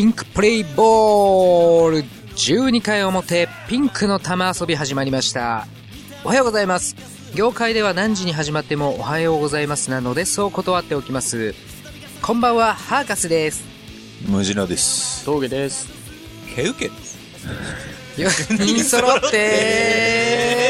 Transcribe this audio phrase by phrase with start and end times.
[0.00, 5.66] ピンクプレイボール12回表ピンクの玉遊び始まりました
[6.24, 6.96] おはようございます
[7.34, 11.54] 業界では何時に始まってもおはようございますなのでそう断っておきます
[12.22, 13.62] こんばんはハーカスです
[14.26, 15.22] ムジナです。
[15.26, 15.86] 峠です。
[16.54, 17.18] ケウケです。
[18.16, 20.60] 4人揃って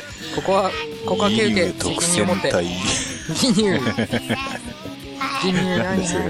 [0.34, 0.70] ここは
[1.04, 2.50] ここはケウケ責特任を持って。
[2.50, 4.69] ギニュー
[5.42, 6.22] ギニュー何する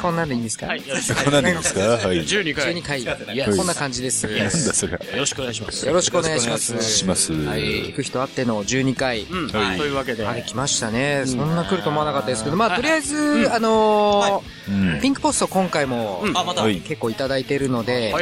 [0.00, 2.20] こんなんでいいんですか、はい、こんなんでいいんですかはい。
[2.20, 2.74] 12回。
[2.74, 3.02] 12回。
[3.34, 4.26] いやこんな感じです。
[4.26, 4.92] なんだそれ。
[4.92, 5.86] よろしくお願いします。
[5.86, 6.82] よろしくお願いします。
[6.82, 7.32] します。
[7.32, 7.88] はい。
[7.88, 9.22] 行く人あっての12回。
[9.22, 11.24] うん、はいというわけで、はい、来ましたね。
[11.26, 14.42] そんな来ると思わなかったですけど、まあ、とりあえず、あの。
[15.00, 16.62] ピンクポスト今回もあ、また。
[16.62, 16.80] はい。
[16.80, 18.12] 結構いただいてるので、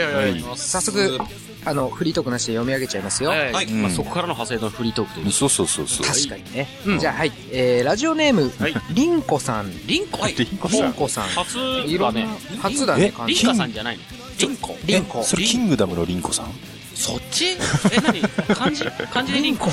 [0.56, 1.18] 早速、
[1.66, 3.30] あの、フリートークなしで読み上げちゃいますよ。
[3.30, 3.66] はい。
[3.66, 5.32] まあ、そこからの派生のフリートークという。
[5.32, 6.06] そうそうそうそう。
[6.06, 6.68] 確かにね。
[6.86, 6.98] うん。
[7.00, 7.32] じゃあ、はい。
[7.50, 9.86] えー、ラジオネームはい、リンコさん。
[9.86, 10.24] リンコ？
[10.26, 11.24] リンコリンコさん。
[11.24, 13.12] 初いろんなだね。、初だね、え？
[13.12, 14.02] 感じリンカさんじゃないの？
[14.38, 14.76] リンコ。
[14.84, 15.22] リンコ。
[15.22, 16.46] それキングダムのリンコさん？
[16.94, 17.46] そっち？
[17.46, 17.56] え、
[18.02, 18.22] 何？
[18.54, 18.84] 漢字？
[19.12, 19.68] 漢字でリンコ？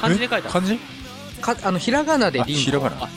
[0.00, 0.48] 漢字で書いた。
[0.48, 0.78] 漢字？
[1.54, 2.62] か、あの、ひらがなであ、リンコ。
[2.62, 2.96] ひらがな。
[3.04, 3.08] あ、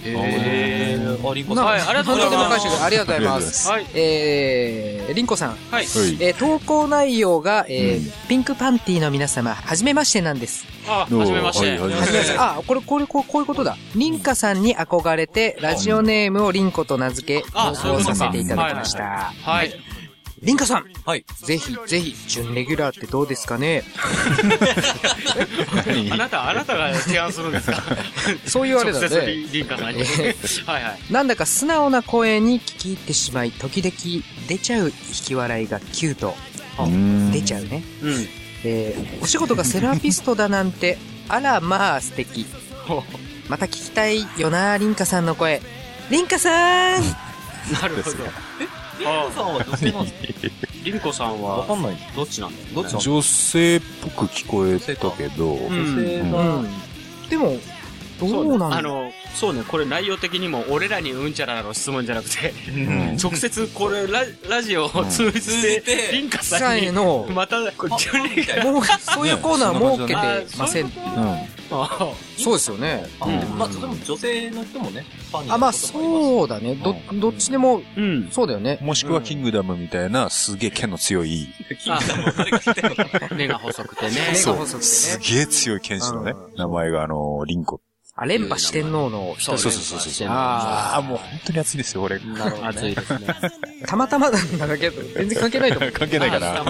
[1.33, 1.65] リンコさん。
[1.65, 2.83] なはい、ありがとうございます。
[2.83, 3.69] ありがとうございます。
[3.69, 3.85] はい。
[3.93, 5.49] えー、リンコさん。
[5.49, 5.57] はい。
[5.71, 5.85] はい。
[6.19, 10.65] えー投稿内容が、えーうんピンクパンティーの皆様、はじめましてなんです。
[10.87, 11.69] あ、はじめまして。
[11.69, 12.37] はいはいはじめまして。
[12.37, 13.75] あ、これ、これ、こうこういうことだ。
[13.95, 19.33] リンカさんに憧れて、ラジオネームをリンコと名付け、あ投稿させていただきました。
[19.41, 19.73] はい。
[20.41, 20.85] リンカさん。
[21.05, 21.25] はい。
[21.43, 23.83] ぜひ、ぜひ、準レギュラーってどうですかね？
[26.11, 27.81] あなた、あなたが提案するんですか？
[28.47, 29.07] そういうあれだね。
[29.27, 30.01] リリンカさんに。
[30.01, 30.35] え
[30.65, 30.99] はいはい。
[31.13, 34.93] なんだか素直な声に聞き入ってしまい、時々出ちゃう引
[35.25, 36.35] き笑いがキュート。
[37.33, 37.83] 出ちゃうね。
[38.01, 38.27] うん。
[38.63, 40.97] えーお仕事がセラピストだなんて、
[41.27, 42.45] あらまあ素敵。
[43.49, 45.61] また聞きたいよな、リンカさんの声。
[46.09, 48.17] リンカさんなるほど。
[48.99, 50.05] リンコさんはどっちなん
[50.83, 51.97] リンコさんは、わかんない。
[52.15, 52.67] どっちなんだよ。
[52.75, 56.67] どっち女性っぽく聞こえたけど、うんうん。
[57.29, 57.57] でも、
[58.19, 58.77] どうなんだ？
[58.77, 67.91] あの、そうね、これ内容的にも、俺らにうんちゃらの質問じゃなくて、ん直接これラ、ラジオを通じて、リンカさんに、さえの、また、これ、
[68.99, 70.15] そういうコーナー設け
[70.53, 70.85] てません。
[70.85, 71.59] うん。
[71.71, 73.05] あそうですよね。
[73.21, 73.69] うんまあ、
[74.03, 75.73] 女性の人もね、ファンにあ、まあ、う。
[75.73, 76.75] そうだね。
[76.75, 78.29] ど、どっちでも、うん。
[78.31, 78.79] そうだよね。
[78.81, 81.47] もしくはキングダムみたいなすげえ剣の強い、
[81.87, 81.99] あ
[83.35, 84.11] 目が細くてね。
[84.15, 87.81] 目がそう細くてねすげえ強い剣士のね、名前があの、リンコ。
[88.21, 90.27] あ、連覇四天王の人そうでそうそうそう。
[90.27, 92.19] あああ、もう本当に熱いですよ、俺。
[92.19, 92.67] なるほど。
[92.67, 93.27] 熱いですね。
[93.87, 95.91] たまたまなんだけど、全然関係ないと思う。
[95.93, 96.61] 関係ないかな。
[96.61, 96.65] あ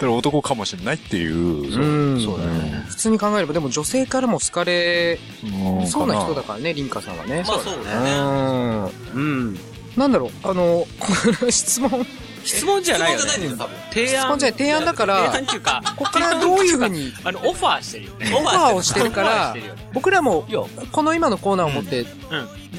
[0.00, 1.34] だ男かもしれないっていう。
[1.34, 2.84] うんそうだね。
[2.88, 7.42] 普通に考えれば、でも女性からも好かれうんそうな人だかからね、リンカさんはね。
[7.48, 9.18] まあ、そうね。
[9.18, 9.20] ん。
[9.20, 9.58] うん。
[9.96, 11.08] なんだろう、あの、こ
[11.44, 12.06] の質問、
[12.46, 13.76] 質問じゃないよね質問じゃないんだよ、多分。
[13.90, 14.22] 提案。
[14.22, 18.32] 質問じゃない提案だから提案っていうか、ここからどういうふうにあの、オファーしてるよね。
[18.34, 19.56] オファーをしてるから
[19.92, 20.46] 僕らも
[20.92, 22.08] この今のコーナーを持って、うん。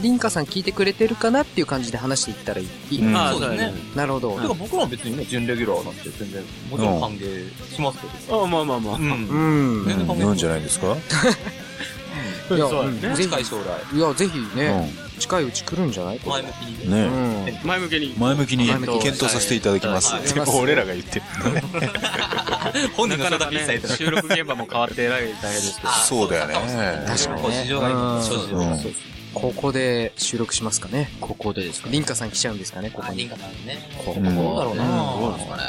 [0.01, 2.99] リンカさん聞いてくれてるかなっていう感じで話していったらいい。
[3.01, 3.73] うんああ、そううだね。
[3.95, 4.35] なるほど。
[4.35, 8.43] だから僕らも別にね、準レギュラーなんて全然、もちろん歓迎しますけど。
[8.43, 8.95] あまあまあまあ。
[8.95, 9.03] うん。
[9.27, 9.85] うん。
[9.87, 10.95] 全然歓迎なんじゃないですか？
[12.55, 13.43] いや、そうだねうんい将来、
[13.91, 16.19] ひ、いや、ぜひうね、近いうち来るんじゃない？
[16.19, 17.61] こ前れ向きにね。
[17.63, 18.13] 前向きに。
[18.17, 20.13] 前向きに検討させていただきます。
[20.13, 21.25] はいでも俺らが言ってる。
[22.95, 25.93] 本人なかなかね収録現場も変わってえらい大変ですけど。
[25.93, 26.53] そうだよね。
[27.07, 29.07] 確かにね事。
[29.33, 31.09] ここで収録しますかね。
[31.21, 33.29] ここでですかリンカさん来ちゃうんですかね、ここあ、リンに。
[33.29, 33.87] カさんね。
[34.03, 34.89] こうんどうだろうなうん
[35.21, 35.63] どうなんですかね。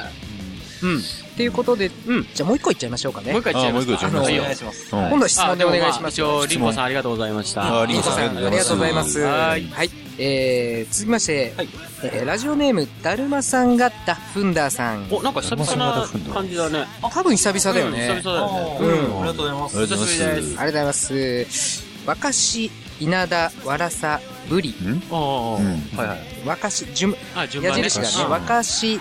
[0.82, 0.98] うん。
[0.98, 1.00] っ
[1.36, 3.32] ていうことで、うんじゃあもう一個いっちゃいましょうかね。
[3.32, 3.92] もう一回言っちゃいますか。
[3.92, 4.96] あもう一個言っちゃいますお願いします。
[4.96, 6.14] うん今度は質問でお願いします。
[6.14, 7.80] 一応、リンコさんありがとうございました。
[7.82, 9.20] あリンコさんありがとうございます。
[9.20, 9.90] ははいい。
[10.20, 11.68] えー、続きまして、はい
[12.02, 15.06] えーラジオネーム、だるまさんがダッフンダーさん。
[15.10, 16.86] お、なんか久々な感じだね。
[17.02, 18.08] 多分久々だよね。
[18.08, 19.06] うん久々だよね。
[19.08, 19.78] うんありがとうございます。
[19.78, 20.24] ありがとうございます。
[20.24, 21.84] ありがとうございます。
[22.06, 22.70] 若し、
[23.00, 24.74] 稲田、わらさ、ぶり。
[25.10, 25.66] ああ、うん。
[25.96, 26.18] はいはい。
[26.46, 27.82] 若し、順、あ、順番ね。
[27.82, 29.00] 矢印がね、うん若し、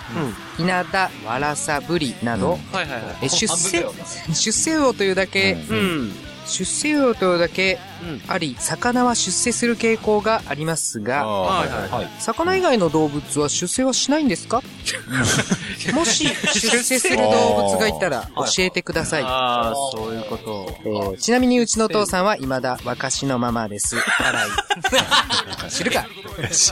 [0.60, 3.02] 稲田、わらさ、ぶりなど、はいはいはい。
[3.24, 3.86] え出世
[4.34, 6.12] 出世魚というだけ、うん。
[6.48, 11.90] 出世魚というだけうんあり、魚は出世する傾向がありますあが、あ、はいはい。
[11.90, 12.10] はい。
[12.20, 14.62] 魚以外の動物は出世はしないんですか？
[15.94, 17.24] もし出世する動
[17.72, 19.24] 物がいたら教えてください。
[19.24, 20.76] ああ、そういうこと。
[20.86, 23.96] えーちなみにうちのお父さんは未だ若しのままです。
[23.96, 24.52] 笑い。
[25.72, 26.06] 知るか？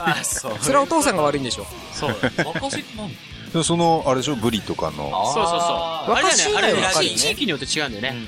[0.04, 0.52] あそう。
[0.60, 1.66] それはお父さんが悪いんでしょ。
[1.92, 2.16] そう。
[2.46, 3.08] 若しって何？
[3.52, 5.10] でもその、あれでしょ、ブリとかの。
[5.32, 6.10] そうそうそう。
[6.10, 8.26] 若し以だよね、あれ外はね地域によって違うんだよね。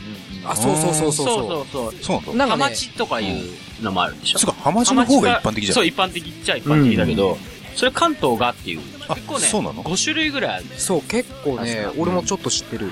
[0.51, 1.27] あ、そうそうそうそう。
[1.27, 2.03] そうそうそう。
[2.03, 2.33] そうなんだ。
[2.33, 5.75] なんかね、ハマチとかいうのもあるんでしょつうか、ハマチの方が一般的じゃん。
[5.75, 7.39] そう、一般的っちゃ一般的だけど、
[7.75, 8.81] それ関東がっていう。
[9.09, 10.87] あ結構ね、そうなの？5種類ぐらいあるんです。
[10.87, 12.91] そう、結構ね、俺もちょっと知ってる。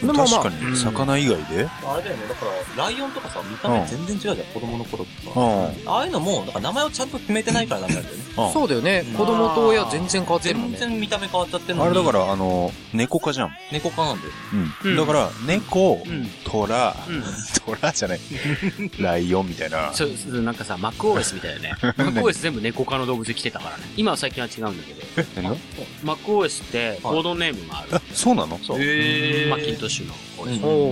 [0.00, 1.68] でもまあ確かに、魚以外で？
[1.84, 2.46] あれだよね、だか
[2.76, 5.40] ら、ライオンとかさ、見た目全然違うじゃん、子供の頃とか。
[5.40, 5.88] うん。
[5.90, 8.08] ああいうのも、だから名前をちゃんと決めてないからなんだよね。
[8.12, 9.04] うんそうだよね。
[9.16, 10.86] 子供と親全然変わってるもん全ね。
[10.90, 11.90] 然見た目変わっちゃってるのに。
[11.90, 13.50] あれだから、あの、猫科じゃん。
[13.72, 14.32] 猫科なんだよ。
[14.52, 14.90] うん。
[14.92, 16.30] うんだから、猫う、ん。
[16.44, 17.22] トラ、うん。
[17.64, 18.20] トラじゃない。
[19.00, 19.92] ライオンみたいな。
[19.92, 21.74] そう、そうなんかさ、マック OS みたいなね。
[21.82, 23.82] マック OS 全部猫科の動物来てたからね。
[23.96, 25.02] 今は最近は違うんだけど。
[25.36, 25.56] 何が
[26.02, 27.96] マック OS って、コードネームもある。
[27.96, 28.58] あ、そうなの？
[28.58, 28.78] そう。
[28.78, 30.14] マッキントッシュの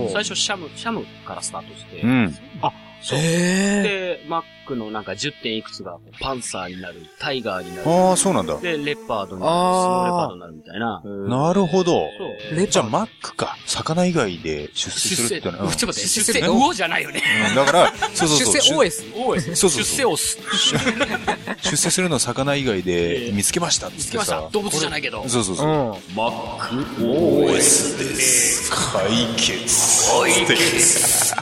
[0.09, 2.37] 最初シャム、シャムからスタートして、うん。
[3.01, 3.19] そう。
[3.19, 7.89] へで、マックのなんか10点いくつがパンサーになる、タイガーになる。
[7.89, 8.57] ああ、そうなんだ。
[8.57, 11.01] で、レパードになる、スノーレパードになるみたいな。
[11.03, 11.91] なるほど。
[11.91, 12.07] そ
[12.51, 12.55] う。
[12.55, 13.57] レじゃあ、マックか。
[13.65, 15.63] 魚以外で出世するってのは。
[15.65, 17.21] うんちょっと待って、出世、出世うおじゃないよね。
[17.49, 18.51] うんだから、そうそうそう。
[18.53, 19.13] 出世 OS。
[19.13, 19.55] OS。
[19.55, 20.37] そうそう出世オス。
[21.61, 24.25] 出世するのは魚以外で見つけましたっ見つつってさ。。
[24.25, 25.23] けました動物じゃないけど。
[25.27, 25.67] そうそうそう。
[25.67, 25.75] うん。
[26.15, 28.71] マック OS です。
[28.71, 30.11] 解決。
[30.11, 31.35] 解決。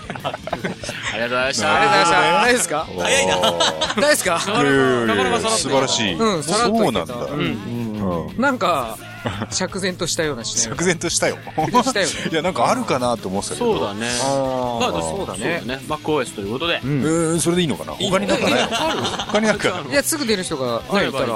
[1.15, 1.75] ありがとうございました。
[1.75, 2.25] ありがとうございました。
[2.41, 2.85] 大丈夫ですか？
[3.03, 3.35] 早いな。
[3.35, 3.57] 大丈
[3.97, 6.13] 夫ですかいやいやい素晴らしい。
[6.13, 7.13] うんさらっとそうなんだ。
[7.15, 8.29] うん。
[8.29, 8.41] うん。
[8.41, 8.97] なんか、
[9.49, 11.37] 釈然としたような釈然としたよ。
[11.37, 13.77] したよね いや、なんかあるかなと思ってたけど。
[13.79, 14.07] そうだね。
[14.21, 15.63] あまあ、あ、そうだね。
[15.87, 16.79] マック OS ということで。
[16.83, 17.93] えー、それでいいのかな？
[17.93, 18.61] 他になんかない？
[18.61, 18.67] の
[19.31, 19.81] 他になんか。
[19.89, 19.93] い？
[19.93, 21.27] や、すぐ出る人がね、いたら、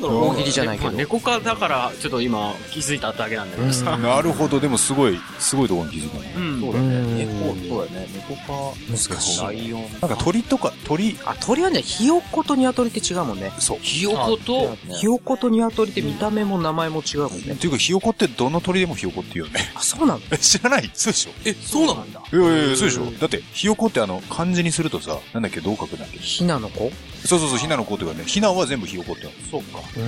[0.00, 0.90] 大喜利じゃないけど。
[0.92, 3.96] 猫科だから、ちょっと今気づいただけなんだけどさ。
[3.96, 6.32] なるほど、でもすごい、すごいところに気づくね。
[6.36, 6.60] うん。
[6.60, 7.26] そうだね。
[7.26, 8.08] 猫、そうだよね。
[8.28, 8.36] 猫
[8.74, 9.42] 科、難しい。
[9.42, 9.82] ライオン。
[10.00, 13.52] なんか鳥とか、鳥、あ、鳥はね、ひよことニワトリって違うもんね。
[13.58, 13.78] そう。
[13.80, 17.52] ひよこと、ひよことニワトリって見た目も名前も違うもんね。
[17.52, 19.72] っていうか、ひよこってどの鳥でもひよこって言うよね。
[19.74, 20.20] あ、そうなの？
[20.30, 20.90] え 知らない？
[20.94, 22.20] そうでしょえ、そうなんだ。
[22.32, 26.18] いやいやいや、そうでしょだって、ひよこってあの、漢字にするとさ、なんだっけ、どう書くんだっけ？
[26.18, 26.90] ひなの子？
[27.24, 29.78] そうそうそう、ひなの子っていうかね、ひなは全部ひよこってそうか。
[29.96, 30.06] うーん。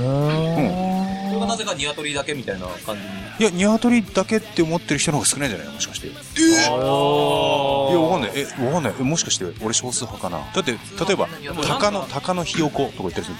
[1.28, 3.08] それがなぜか鶏だけみたいな感じに。
[3.40, 5.74] いや、ニワトリだけって思ってる人の方が少ないんじゃないの？
[5.74, 6.08] もしかして。
[6.08, 6.12] い
[6.52, 8.32] や、わかんない。
[8.34, 8.94] え、わかんない。
[8.98, 10.44] えもしかして、俺少数派かな？
[10.52, 10.78] だって、例
[11.12, 11.28] えば、
[11.66, 13.36] 鷹の、鷹のひよことか言ったりする。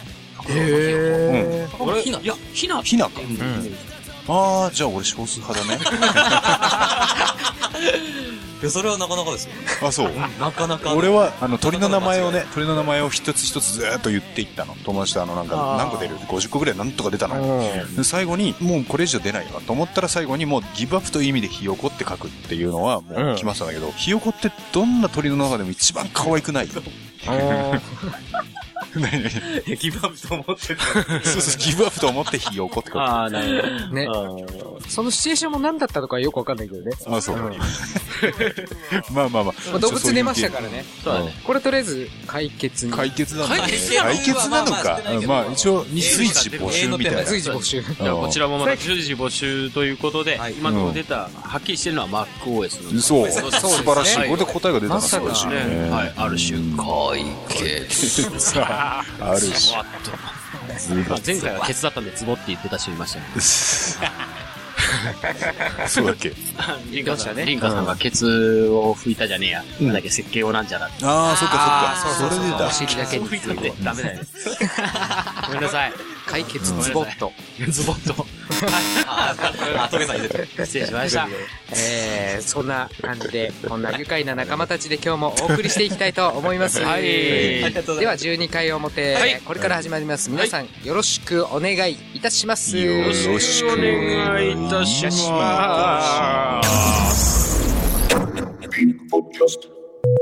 [0.55, 1.82] へー。
[1.82, 3.20] 俺、いや、ひな、ひなか。
[4.28, 5.81] あー、じゃあ俺少数派だね。
[8.61, 9.53] いや、それはなかなかですよ。
[9.83, 10.12] あ、そう？
[10.39, 10.95] なかなか。
[10.95, 14.77] 俺は、あの、鳥の名前をね、鳥の名前を一つ一つずーっと言っていったの。
[14.85, 17.73] 友達とあの、なんか、何個出る ?50 個ぐらいなんとか出たのよ。
[17.97, 26.69] で最後に、もうこれ以上出ないわと思ったら最後にもうギブアップという意味でひよこって書くっていうのはもう来ましたんだけど、ひよこってどんな鳥の中でも一番可愛くない？
[28.91, 30.83] ギブアップと思ってた。
[31.23, 33.01] そうそう、ギブアップと思ってひよこって書く。
[33.01, 33.95] ああ、なるほど。
[33.95, 34.09] ね。
[34.89, 36.93] そのシチュエーションも何だったのかよくわかんないけどね。
[37.06, 37.37] あ、そう。
[37.37, 37.53] うん
[39.12, 39.55] まあまあまあ。
[39.70, 40.84] まあ動物出ましたからね。
[41.03, 41.32] そうだね。
[41.44, 42.93] これとりあえず解決に。
[42.93, 43.60] 解決なんだね。
[43.62, 47.24] 解決や解決なのかまあ一応、随時募集みたいな。
[47.24, 47.82] 随時募集。
[47.82, 53.00] じゃあこちらもまた随時募集ということで、はい今のところ出た、はっきりしてるのは MacOS の。
[53.00, 53.31] そう。
[53.31, 54.19] そう素晴らしい。
[54.19, 55.91] はいこれで答えが出たのまさか素晴らしいね。
[55.91, 58.22] はい、ある種、解決。
[58.41, 59.74] さあ、あるし。
[60.79, 63.24] ズボッとまあ前回はケツだったんでズボって言ってた人いましたね。
[65.89, 66.32] そうだっけ？
[66.91, 69.65] リンカさん、リンカさんがケツを拭いたじゃねえや。
[69.81, 71.05] なんだっけ、設計をなんじゃらって。
[71.05, 72.31] ああ、そっかそっか。
[72.35, 72.70] それでだお。
[72.70, 74.25] 尻だけに拭いたってダメだよね。
[75.47, 75.93] ごめんなさい。
[76.31, 77.32] 解決ズボッと。
[77.69, 78.27] ズボッと。
[79.06, 79.34] あ、
[79.79, 80.49] あ、トゲさん入れてる。
[80.65, 81.29] 失礼しました。
[81.72, 86.82] えー、そんな感じで、こんな愉快な仲間たちで今日もお送りしていきたいと思います。
[86.82, 87.63] はいで
[88.06, 90.31] は、12回表、はいこれから始まります。
[90.31, 92.77] 皆さん、よろしくお願いいたします。
[92.77, 97.60] よろしくお願いいたします。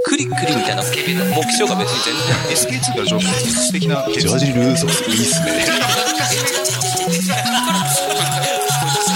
[0.05, 2.81] クリクリみたいな目標が別に全然。
[2.81, 5.67] SK2 から上素敵なジャージルーソーいいっすね。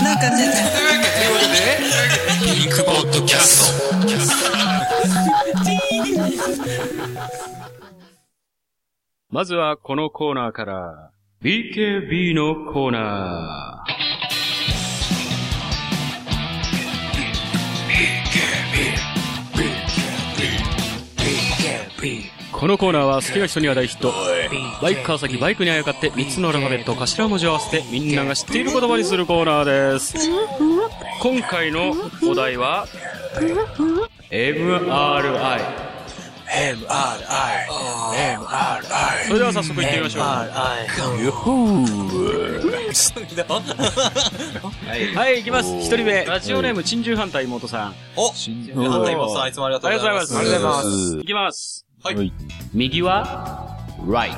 [0.03, 0.37] なんかね。
[2.45, 4.03] ピンクポッドキャスト。
[9.31, 11.11] まずはこのコーナーから、
[11.43, 13.72] BKB のコーナー。
[22.51, 24.13] このコーナーは好きな人には大ヒット。
[24.83, 30.17] バイク川崎バイクにあやかって3つのアルファベット頭文字を合わせてみんなが知っている言葉にするコーナーです。
[31.21, 31.95] 今回の
[32.29, 32.87] お題は、
[36.53, 36.83] MRI。
[39.27, 40.23] それでは早速行ってみましょう。
[45.17, 45.75] はい、行きます。
[45.79, 47.95] 一人目、ラジオネーム、珍獣ハンター妹さん。
[48.17, 50.37] おハンター妹さん、いつもありがとうございます。
[50.37, 51.87] ありがとうございますます行きます。
[52.05, 52.33] はい
[52.75, 54.35] 右は、right。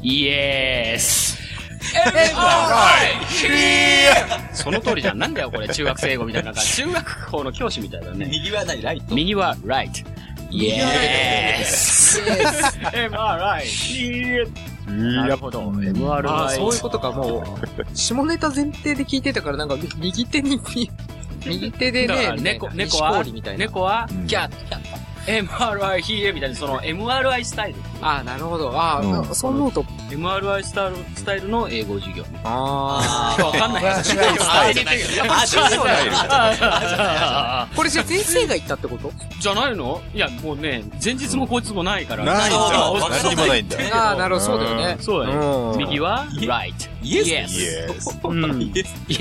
[0.00, 1.36] イエス。
[4.52, 5.18] その通りじゃん。
[5.18, 5.68] なんだよ、これ。
[5.68, 6.54] 中学生英語みたいな。
[6.54, 8.28] 中学校の教師みたいだね。
[8.30, 8.80] 右は何？
[8.80, 9.90] ライト右は right。
[10.52, 12.20] イエス。
[12.92, 14.48] MRI。
[14.86, 15.62] なるほど。
[15.62, 16.44] あ MRI。
[16.44, 20.60] あ、そういうことか、もう、下ネタ前提で聞いてたから、なんか、右手に、
[21.44, 23.24] 右手でね、猫、猫は。
[23.58, 24.93] 猫はうん、キャット。
[25.26, 27.78] MRI ヒエみたいな、その MRI スタイル。
[28.06, 28.70] ああ、なるほど。
[28.70, 32.22] ああ、うんそう思うと、MRI スタイル、スタイルの英語授業。
[32.44, 33.86] あわかんない。
[33.86, 34.14] あ、違うス
[34.46, 34.82] タイル。
[35.32, 39.10] あ、そうだ これじゃあ先生が言ったってこと？
[39.40, 40.02] じゃないの？
[40.14, 42.24] いや、もうね、前日もこいつもないから。
[42.24, 44.96] ないんだそうだ何にもないんだああ、なるほど、そうだよね。
[45.00, 45.72] そうだよ。
[45.72, 46.72] うん右は right。
[47.02, 47.60] イエスイエス。
[47.60, 48.18] イエス。
[48.24, 48.62] うん。
[48.62, 48.72] イ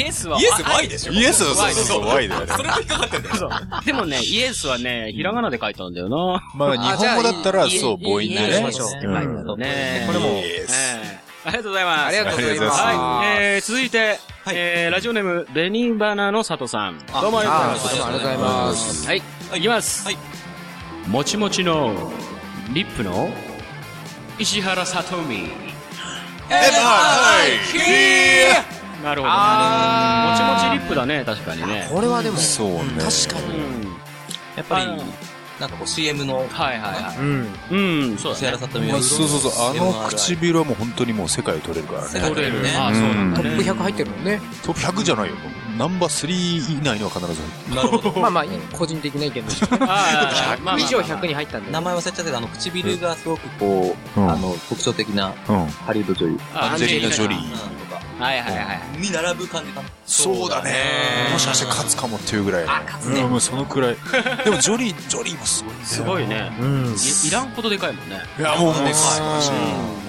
[0.01, 0.37] エスは、
[0.77, 2.47] Y でしょイエスはそうそう Y だよね。
[2.55, 3.49] それが引っかかってんだよ。
[3.85, 6.43] でもね、イエスはね、ひらがなで書いたんだよな。
[6.55, 9.53] まあ、日本語だったら、そう、母音でねいいいいしましょう。
[9.53, 10.03] うんねえ。
[10.07, 12.05] これもええありがとうございます。
[12.05, 12.81] ありがとうございます。
[12.81, 13.37] はい。
[13.37, 14.19] えー、続いて、
[14.53, 16.99] えー、ラジオネーム、ベニーバナの佐藤さん。
[17.21, 17.87] どうもありがとうございます。
[17.87, 19.07] あどうもありがとうございます。
[19.07, 19.21] はい。
[19.57, 20.05] いきます。
[20.05, 20.17] はい。
[21.07, 22.11] もちもちの、
[22.73, 23.29] リップの、
[24.39, 25.49] 石原さとみ。
[29.03, 29.33] なるほど。
[29.33, 31.89] もちもちリップだね、確かにね。
[31.91, 32.79] これはでも、そうね。
[32.99, 33.59] 確かに。
[33.59, 33.83] うん。
[34.55, 34.85] やっぱり
[35.63, 37.17] なんかこう CM の、はいはいはい。
[37.19, 37.53] うん。
[37.71, 38.57] うん、そう石だね。
[38.57, 42.07] 原さとみはまあそうそうそう、あの唇はもう本当にもう世界を取れるからね。
[42.09, 43.71] 世界取れるねあ、そうなんだトップね。
[43.71, 44.41] 100入ってるもんね。
[44.65, 45.35] トップ100じゃないよ。
[45.77, 48.19] ナンバー3以内には必ず入なるほど。
[48.19, 49.63] まあまあ、個人的な意見です。
[49.63, 51.71] あ ーまあまあまあ以上100に入ったんだよ。
[51.71, 55.33] 名前忘れちゃったけど、あの、唇がすごくこう、うんあの、特徴的なる。
[55.47, 55.67] うん。
[55.67, 56.39] ハリウッド女優。
[56.53, 59.01] あアンジェリーナ・ジョリーはいはいはい。
[59.01, 59.89] に並ぶ感じかな。
[60.05, 60.71] そうだね。
[61.31, 62.63] もしかして勝つかもっていうぐらい。
[62.63, 63.95] あ勝つねうん、もうそのくらい。
[64.43, 65.85] でも、ジョリー、ジョリーもすごいね。
[65.85, 66.51] すごいね。
[66.59, 66.95] うん。
[66.95, 68.21] いいらんほどでかいもんね。
[68.37, 69.51] いや、もうね、素晴らしい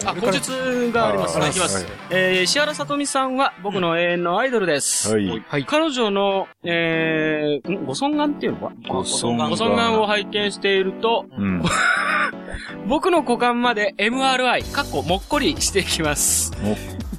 [0.06, 1.38] あ、口述があります。
[1.38, 1.86] あいきますはい。
[2.10, 5.12] えー、石原さとみさんは僕の永遠のアイドルです。
[5.12, 5.44] はい。
[5.48, 5.64] はい。
[5.64, 11.62] 彼女の、えー、んご尊願っていうのかご尊願ご尊願を拝見していると、うん。
[12.86, 16.52] 僕の股間まで MRI、かっこもっこりしてきます。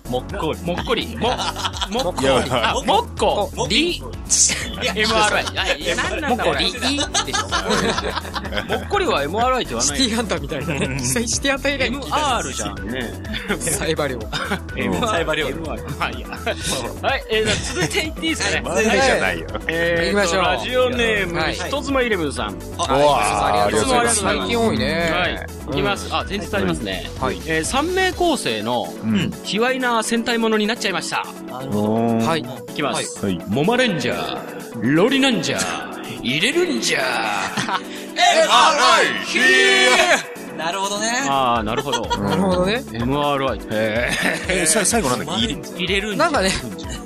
[0.09, 0.61] もっこり。
[0.61, 1.17] もっこり。
[1.17, 1.29] も、
[1.91, 2.85] もっこり。
[2.85, 4.01] もっこり、
[4.79, 5.59] MRI。
[5.59, 6.59] あいや、なんなんだこれ。
[6.59, 7.47] リ、リでしょ。
[8.67, 10.99] もっこり は MRI って言わないシティハンターみたいなね。
[10.99, 13.13] シティハンター以外 MR じゃんね。
[13.59, 14.19] サイバリオ。
[14.19, 15.07] MR。
[15.07, 15.99] サイバリオ MR。
[15.99, 16.25] はい。
[17.01, 18.61] はい、え続いていっていいですかね。
[18.61, 19.47] マジじゃないよ。
[19.67, 22.47] えー、行きましょうラジオネーム、はい人妻イレブンさん。
[22.47, 23.07] ありがとうございます。
[23.07, 25.11] いつもありがとうございます最近多いね。
[25.13, 25.47] はい。
[25.71, 26.07] いきます。
[26.11, 27.09] あ、前日ありますね。
[27.19, 27.41] はい。
[27.45, 29.31] えー、三名構成の、うん。
[29.43, 31.23] 卑猥な戦隊ものになっちゃいました。
[31.23, 32.71] はい。
[32.71, 33.25] いきます。
[33.25, 33.39] はい。
[33.47, 35.59] モマレンジャー、ロリなんじゃ、
[36.21, 37.01] 入れるんじゃ。
[40.57, 41.07] なるほどね。
[41.27, 42.01] あー、なるほど。
[42.23, 42.83] なるほどね。
[42.91, 43.59] MRI。
[43.71, 44.11] へ
[44.49, 45.45] え最後なんだっけ？
[45.45, 46.15] 入れー入れる。
[46.17, 46.49] なんかね、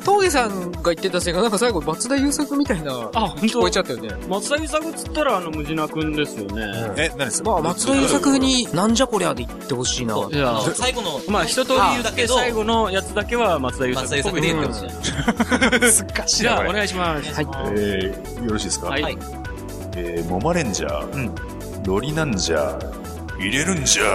[0.06, 4.10] 峠さんが言ってたせいか、なんか最後松田優作みたいな、あ、本聞こえち当ゃったよね。
[4.30, 6.64] 松田優作っつったら、あの、ムジナくんですよね。
[6.98, 10.16] え、何ですまあ、松田優作に、なんじゃこりゃで言ってほしいな。
[10.32, 14.82] いや最後の、まあ、一通り言って、最後のやつだけは松田優松田作優作言ってほしい。
[14.82, 15.92] で言ってほしい。
[15.92, 17.34] すっかしじゃあ、お願いします。
[17.34, 17.48] はい。
[17.78, 18.88] えー、よろしいですか？
[18.88, 19.02] はい。
[19.04, 19.18] はい
[19.96, 21.36] えー、モマレンジャー、うん
[21.86, 22.78] ロリなんじゃ、
[23.40, 24.04] 入れるんじゃ。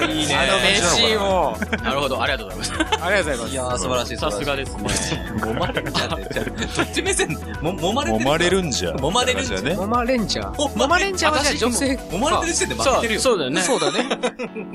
[0.05, 0.35] いね。
[0.35, 1.57] あの名シーンを。
[1.83, 2.73] なるほど、ありがとうございます。
[2.73, 3.51] ありがとうございます。
[3.51, 4.17] いやー、素晴らしい。
[4.17, 4.83] さすがですね。
[5.45, 6.33] もまれるんじゃって。
[6.33, 8.25] じゃあどっち目線も、もまれてる。
[8.25, 8.91] 揉まれるんじゃ。
[8.91, 9.73] 揉まれるんじゃね。
[9.75, 10.61] モマレンジャー。
[10.61, 11.99] おモマレンジャーはじゃあ女性。
[12.11, 13.19] もまれてる時点で負そうけてる、よ。
[13.21, 13.61] そうだよね。
[13.61, 14.09] そうだね。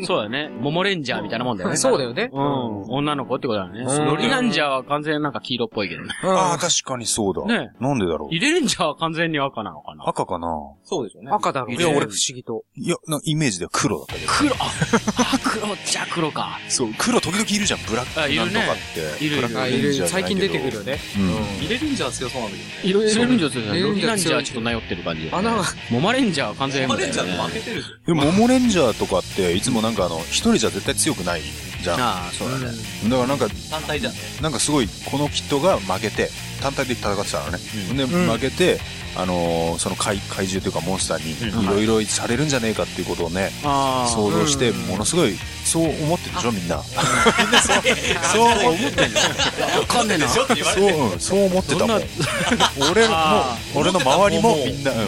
[0.04, 0.50] そうだよね。
[0.61, 1.76] モモレンジャーみたいなもんだよね。
[1.76, 2.30] そうだよね。
[2.33, 2.83] うん。
[2.88, 3.80] 女の子ってことだよね。
[3.80, 6.09] うんロリナンジャーは完全になんか黄色っぽいけどね。
[6.23, 7.45] ああ、確かにそうだ。
[7.45, 8.35] ねなんでだろう。
[8.35, 10.09] 入れるんじゃは完全に赤なのかな。
[10.09, 10.49] 赤かな
[10.85, 11.30] そうでしょうね。
[11.33, 11.76] 赤だろうね。
[11.76, 12.64] いや俺不思議と。
[12.76, 14.26] いや、なイメージでは黒だったけど。
[14.33, 14.54] 黒、
[15.18, 16.58] あ、あ黒じゃ黒か。
[16.68, 19.25] そう、黒時々いるじゃん、ブラックあいるねなんとかって。
[19.25, 20.99] いるいるブラッあ、いるクレンジャーじゃないけど最近出てくるよね。
[21.16, 21.58] うん。
[21.64, 25.28] 入れるんじゃ強そうなんだけ入れるんじゃ強い入れロリナるんじゃ強いンジャーはちょっとなよってる感じ。
[25.32, 26.94] 穴が、モマレンジャーは完全ど。
[26.96, 31.42] にモマレンジャー負けてるじでも、モモレンジャーとかって、いつもなんかあの、一人じゃ絶対強くない
[31.82, 31.96] じゃん。
[31.96, 32.66] だかああ、そうだね。
[33.08, 33.50] らなんか、ゃん。
[33.50, 34.18] 単体じゃんね。
[34.42, 36.30] なんかすごい、この人が負けて、
[36.61, 37.58] 単体で戦ってたのね。
[37.94, 38.80] で、うん負けて、
[39.18, 45.37] あのーその怪怪獣というかモンスターにいろいろされるんじゃねえかっていうことをね、あ想像して、ものすごい、
[45.68, 46.76] そう思ってるでしょ、みんな。
[47.38, 47.82] みんなそう、
[48.32, 49.80] そう思ってるでしょ。
[49.80, 50.28] わかんねえな。
[50.28, 52.02] そう、うん、そう思ってたもん。
[52.90, 54.99] 俺もあ、俺の周りもみんな、うん、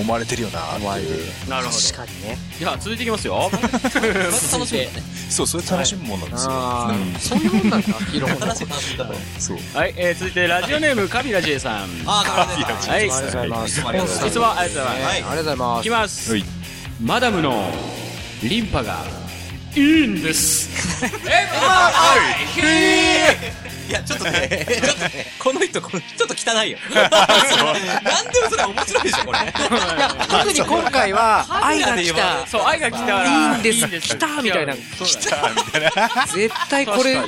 [0.00, 1.32] 揉まれてるよなっていう。
[1.46, 1.78] あ、なるほど。
[1.78, 2.38] 確かにね。
[2.60, 3.50] では、続いていきますよ。
[4.52, 4.88] 楽しみ。
[5.30, 6.52] そう、それ楽しむもんなんですよ。
[7.20, 8.46] そういうもんなんだ、ヒーローもの。
[8.46, 9.14] 楽しみ方。
[9.38, 9.58] そう。
[9.74, 11.88] はい、えー、続いて、ラジオネーム、カビラジエさん。
[12.06, 13.00] あー、頑張ってはい。
[13.00, 13.70] ありがとうございます。
[13.70, 15.90] いつもありがとうございますいきす。
[15.90, 16.32] ます。
[16.32, 16.62] はい
[17.00, 17.68] マダムの
[18.44, 19.21] リンパが
[19.74, 20.68] いいんです。
[23.88, 26.78] いや、ちょっとね、ちょっとね、この人、このちょっと汚いよ。
[26.94, 29.38] なんでもそれ面白いでしょ、これ。
[30.28, 32.46] 特に今回は、愛が来た。
[32.46, 36.26] そう、愛が来たら、いいんです来たみたいな来たみたいな。
[36.26, 37.18] 絶対これ。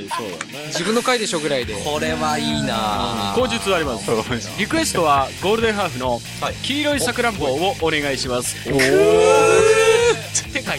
[0.68, 1.74] 自分の回でしょぐらいで。
[1.74, 4.10] これはいいな口述あります。
[4.58, 6.20] リクエストは、ゴールデンハーフの
[6.62, 8.56] 黄色いさくらんぼをお願いします。
[8.70, 9.83] おーって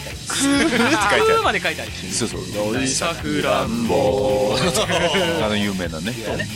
[0.00, 1.24] いてある。
[1.24, 1.90] くーまで書いてある。
[2.12, 2.40] そうそう。
[2.44, 4.56] 黄色いさくらんぼ。
[5.44, 6.12] あの有名なね。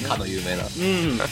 [0.09, 0.64] かの有名な。
[0.64, 1.18] うん。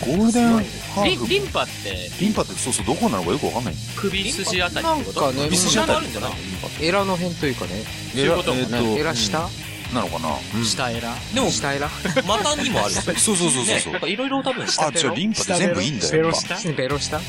[0.00, 1.26] ゴールデンハーフ。
[1.28, 3.74] リンリンパって、リンパってそうそう、どこなのかよくわかんない。
[3.96, 5.30] 首筋あたりなってこと？
[5.30, 6.32] んかね、ビスジャタリあるんじゃない
[6.80, 7.84] エラの辺というかね。
[8.16, 9.48] えいうことえっと、エラ下
[9.92, 10.64] なのかな？
[10.64, 11.14] 下エラ？
[11.34, 11.88] でも、下エラ？
[12.26, 12.94] 股にもある。
[12.94, 14.00] そうそうそうそうそうねなん。
[14.00, 16.26] かいろいろ多分下あ、じゃあリンパって全部いいんだよ。
[16.26, 17.20] やっぱベロ下？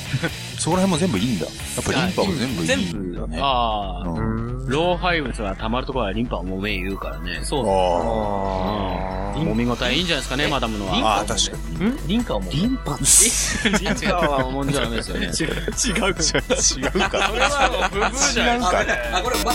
[0.65, 1.45] そこら辺も全部いいんだ。
[1.45, 2.67] やっぱリンパも全部いい。
[2.67, 3.37] 全部だね。
[3.39, 4.54] ああ、うん。
[4.67, 7.39] 老廃物が溜まるところはリンパをもめ言うからね。
[7.43, 7.65] そう。
[7.67, 9.51] あうん。
[9.51, 10.97] 揉み応えいいんじゃないですかね、マダムのあ。
[10.99, 11.17] は。
[11.17, 12.07] ああ、確かに。
[12.07, 12.53] リンカはもう。
[12.53, 15.27] リンパリンパは揉んじゃダメですよね。
[15.27, 16.07] 違う。
[16.07, 16.23] 違うか。
[16.23, 18.69] それはブブーじゃない違うか。
[19.13, 19.51] あ、これまた。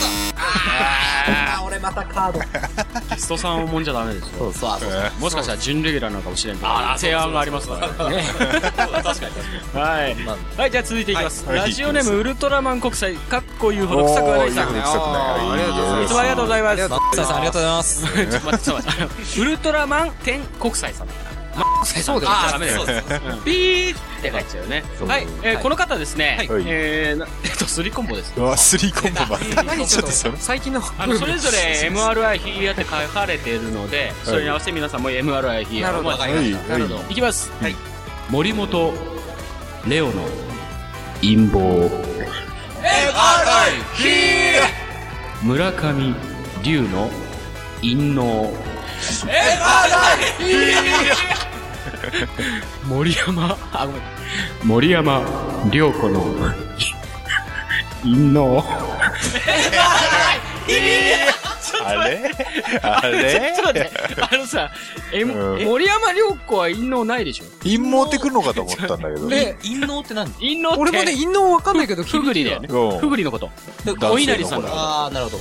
[1.58, 2.40] あ、俺またカード。
[3.14, 4.52] キストさんを揉んじゃダメですよ。
[4.52, 4.90] そうそう。
[5.20, 8.22] もしかしたら準レギュラーなのかもしれんけど、提案がありますからね。
[8.22, 10.16] 確かに確かはい。
[10.56, 11.46] はい、じゃあ続いていきます。
[11.46, 14.68] はいラジオネームウルトラマン国際、かっこ言うほど臭くはないさん。
[15.00, 17.16] いあーありがとうございますいつもありがとうございます。
[17.16, 18.04] さあさん、ありがとうございます。
[18.04, 19.40] ちょっと待って、ちょっと待って。
[19.40, 21.08] ウルトラマン天国際さん。
[21.84, 22.32] そうだよ。
[22.52, 23.06] ダメだよそうです。
[23.12, 24.84] うんピーって書いちゃうよね。
[25.06, 28.32] はい、えーこの方ですね、はいええっと、スリコンボです。
[28.36, 29.36] うわ、スリーコンボ
[29.86, 30.10] ちょっと。
[30.38, 30.82] 最近の。
[30.98, 36.32] あの、それぞれ MRI ヒーヤって書かれているので、それに合わせて皆さんも MRI ヒーヤなるほどをなる
[36.84, 37.50] ほどはいいきます。
[37.60, 37.76] はい。
[38.28, 38.94] 森本、
[39.86, 40.12] レオの
[41.20, 41.90] 陰謀。
[45.42, 46.14] 村上
[46.62, 47.10] 龍の
[47.80, 48.52] 陰謀。
[52.86, 54.02] 森山、あ、ごめん。
[54.64, 55.22] 森山
[55.72, 56.24] 良子の
[58.02, 58.62] 陰謀。
[61.84, 62.30] あれ？
[62.82, 63.52] あれ？
[63.54, 63.90] ちょっと待って、
[64.30, 64.70] あのさ、
[65.12, 67.44] え、うん森山良子は陰謀ないでしょ？
[67.62, 69.28] 陰謀ってくるのかと思ったんだけど。
[69.28, 70.30] で、陰謀って何？
[70.34, 70.80] 陰謀って？
[70.82, 72.68] 俺もね、陰謀わかんないけど、ふぐりだよね。
[72.70, 73.50] うんふぐりのこと。
[74.10, 75.38] お稲荷さんだああ、なるほど。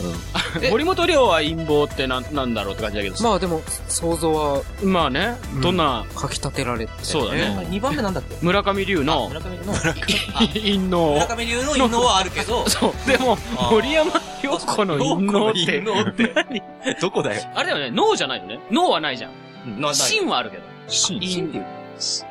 [0.62, 3.24] え森本涼は陰謀ってなんなんだろうって感じだけどさ。
[3.24, 6.92] まあでも、想像はまあね、どんな、かき立てられて。
[7.04, 7.68] そうだね。
[7.70, 8.36] 2番目なんだっけ？
[8.42, 9.74] 村上龍の村上の。
[9.74, 11.14] 陰謀。
[11.14, 13.10] 村上流 の陰謀はあるけど、そう。
[13.10, 13.38] でも、
[13.72, 14.12] 森山
[14.42, 15.52] 良子の陰謀
[16.10, 16.19] って。
[17.02, 17.42] どこだよ？
[17.56, 18.60] あれだよね、脳じゃないよね。
[18.72, 19.80] 脳はないじゃん。
[19.82, 20.64] な、芯はあるけど。
[20.64, 21.66] っシ陰っていう。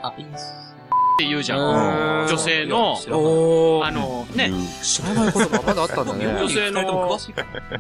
[0.02, 0.12] あ、
[1.18, 2.22] 陰て言うじゃん。
[2.22, 2.96] うん女性の。
[3.84, 4.50] あの、ね、
[4.82, 6.26] 知らないことがまだあったんだね。
[6.38, 7.08] 女性の。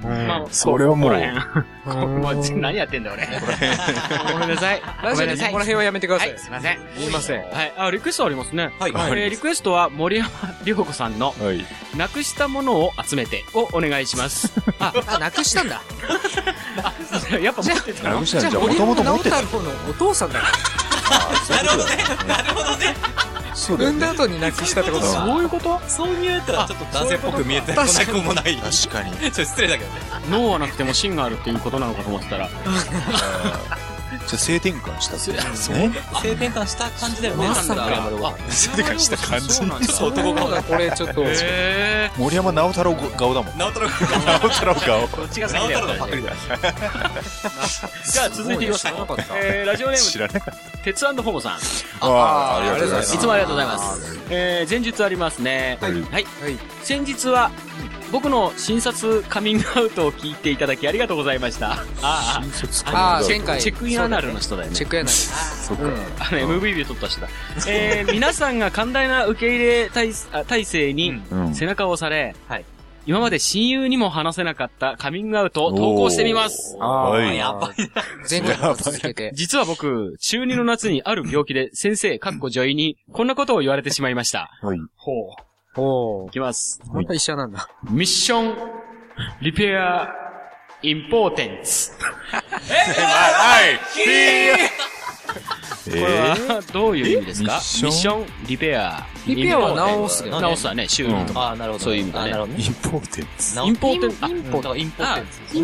[0.02, 1.12] まあ、それはもう
[2.56, 3.28] 何やってんだ俺。
[4.32, 4.82] ごめんなさい。
[5.02, 6.30] ラジオでここら辺はやめてください。
[6.30, 6.78] はい、すいません。
[6.98, 7.40] 言いません。
[7.40, 8.70] はい、あ、リクエストありますね。
[8.78, 8.90] はい。
[8.90, 10.30] えーリクエストは森山
[10.64, 11.64] 良子さんのはい。
[11.96, 14.52] なくしたものを集めてをお願いします。
[14.80, 15.82] あ、あ、なくしたんだ。
[17.42, 19.38] やっぱ持ってたなくしたんじゃもともと持ってた。
[19.88, 20.46] お父さんだか
[21.48, 21.96] なるほどね。
[22.26, 22.94] なるほどね。
[23.54, 23.84] そうだ。
[23.84, 25.26] 産んだ後になくしたってことだ。
[25.26, 28.56] そういうことそう見えたらちょっと男性っぽく見えてこなくもない。
[28.56, 29.12] 確かに。
[29.18, 30.00] ちょっと失礼だけどね。
[30.30, 32.48] 脳はなくても芯があるっていうことなのかと思ってたら。
[34.10, 35.18] じゃあ性転換したっ。
[35.20, 37.48] 性転換した感じだよね。
[37.48, 39.52] まさか性転換した感じ。
[39.52, 39.86] そうなんだ。
[39.86, 40.62] そう男顔だ。
[40.62, 43.58] これちょっと、へ 森山直太朗顔だもん。
[43.58, 43.88] 直太朗
[44.40, 45.08] 直太朗顔。
[45.08, 45.08] ー。
[45.08, 45.98] こっちが先だよ直太朗の？
[45.98, 46.32] パクリだ。
[48.10, 48.86] じゃあ続いていきます。
[49.66, 51.58] ラジオネーム、知らなかっ鉄ホモさん。
[52.00, 52.06] た。
[52.06, 53.14] ああ、ありがとうございます。
[53.14, 54.18] いつもありがとうございます。
[54.30, 55.78] えー、前述ありますね。
[55.80, 56.26] はい。
[56.82, 57.50] 先日は、
[58.12, 61.72] 僕の診察カミングアウトを聞いていただきありがとうございました。
[61.72, 62.42] ああ、
[62.86, 64.76] あー前回チェックインアナルの人だよね。
[64.76, 65.12] チェックやない。
[65.12, 65.84] そっか。
[65.84, 67.28] あの、MVB 撮った人だ。
[67.68, 71.54] えー、皆さんが寛大な受け入れ体あ体制にうん。
[71.54, 72.64] 背中を押され、はい
[73.08, 76.76] 今まで親友にも話せなかったカミングアウトを投稿してみます。
[76.76, 77.38] はい。
[77.38, 77.74] やばい。
[78.30, 79.32] 前回から続けて。
[79.34, 84.50] 実は僕、中2の夏にある病気で先生、かっこ女医に、こんなことを言われてしまいました。
[84.60, 84.78] はい。
[84.94, 85.47] ほう。
[85.80, 86.80] おいきます。
[86.92, 87.68] また医者なんだ。
[87.90, 88.54] ミッション、
[89.40, 90.08] リペア、
[90.82, 91.92] インポーテンツ。
[95.88, 96.08] これえ
[96.48, 97.52] は、どういう意味ですか？
[97.54, 98.26] ミッション？
[98.46, 99.06] リペア。
[99.26, 101.50] リペアは直すだよね直すはね、修理とか。
[101.50, 101.84] あ、なるほど。
[101.84, 103.60] そういう意味だねインポーテンツ。
[103.60, 104.26] インポーテンツ。
[104.26, 104.92] インポーテン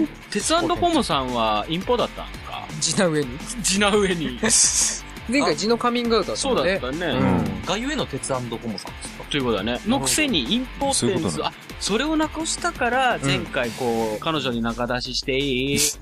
[0.06, 0.08] ツ。
[0.30, 3.38] 鉄ホモさんはインポだったんか地な上に。
[3.62, 4.38] 地な上に。
[5.28, 6.56] 前回地のカミングアウトだったそう。
[6.56, 7.06] だったね。
[7.06, 7.64] うん。
[7.64, 8.92] がゆえの鉄ホモさんですか？
[9.30, 9.80] ということだね。
[9.86, 15.76] のくせにインポーテンツ、そういうことなあ、それをなくしたから、前回こう、彼女に仲出ししていい？
[15.76, 15.96] って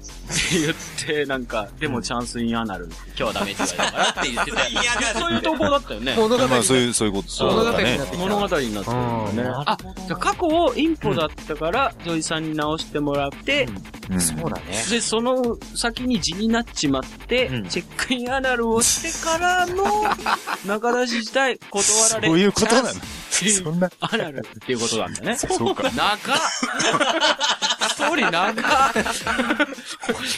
[0.60, 0.74] 言っ
[1.06, 5.20] て、なんか、でもチャンスインアナル、今日はダメって言われたからって言ってた。
[5.20, 6.14] そういう投稿だったよね。
[6.16, 7.44] 物語まあ、そういう、そういうこと。
[7.44, 8.18] 物語になってきた。
[8.18, 9.42] 物語になってね。
[9.66, 13.68] あ、じゃあ過去をインポだったから、ジョイさんに直してもらって、
[14.10, 14.62] うんそうだね。
[14.90, 19.84] で、その先に字になっちまって、うんチェックインアナルをしてからの、
[20.66, 22.88] 中出し自体断られそういうことなの
[23.62, 25.36] そんな、アナルっていうことなんだね。
[25.40, 25.84] そうか。
[25.90, 26.18] 長っ
[27.88, 28.54] ストーリー長っ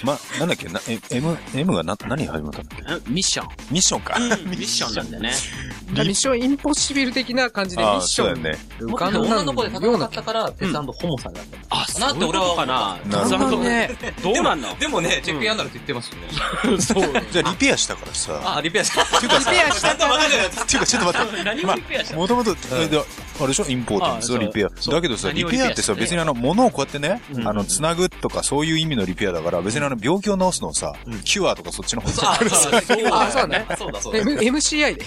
[0.05, 3.11] ま、なんだっけ、な、え M、M がな、何始まったんだっけ？
[3.11, 3.49] ミッション。
[3.71, 4.19] ミッションか。
[4.19, 5.35] ミッションなんだよね。
[5.91, 8.65] ミッションインポッシビル的な感じでミああ、ッションそうだよね。
[9.19, 11.77] 女の子で戦ったから、鉄ホモさんだった。
[11.77, 12.99] あ、なって俺はかな。
[13.07, 13.97] なるほどね。
[14.23, 14.77] どうなんの？
[14.79, 16.17] でもね、チェックインアナルって言ってますよ
[16.73, 16.81] ね。
[16.81, 17.23] そう。
[17.31, 18.57] じゃあ、リペアしたからさ。
[18.57, 19.03] あ、リペアした。
[19.21, 19.93] リペアした。
[19.93, 20.03] って
[20.75, 21.45] いうか、ちょっと待って。
[21.45, 22.55] 何をリペアしたもともと、
[22.85, 22.99] えで
[23.39, 23.67] あれでしょ？
[23.69, 24.69] インポーテンツあそうリペア。
[24.69, 30.93] だけどさ、リペアってさ、別にあの、物をこうやってね、うんあの、つなぐとかそういう意味のリペアだから、別にあの、病気を治すのをさ、
[31.25, 33.67] キュアとかそっちの方あ、そうだ、そうだ、あそうだね。
[33.77, 34.21] そうだ、そうだ。
[34.21, 35.05] MCI で。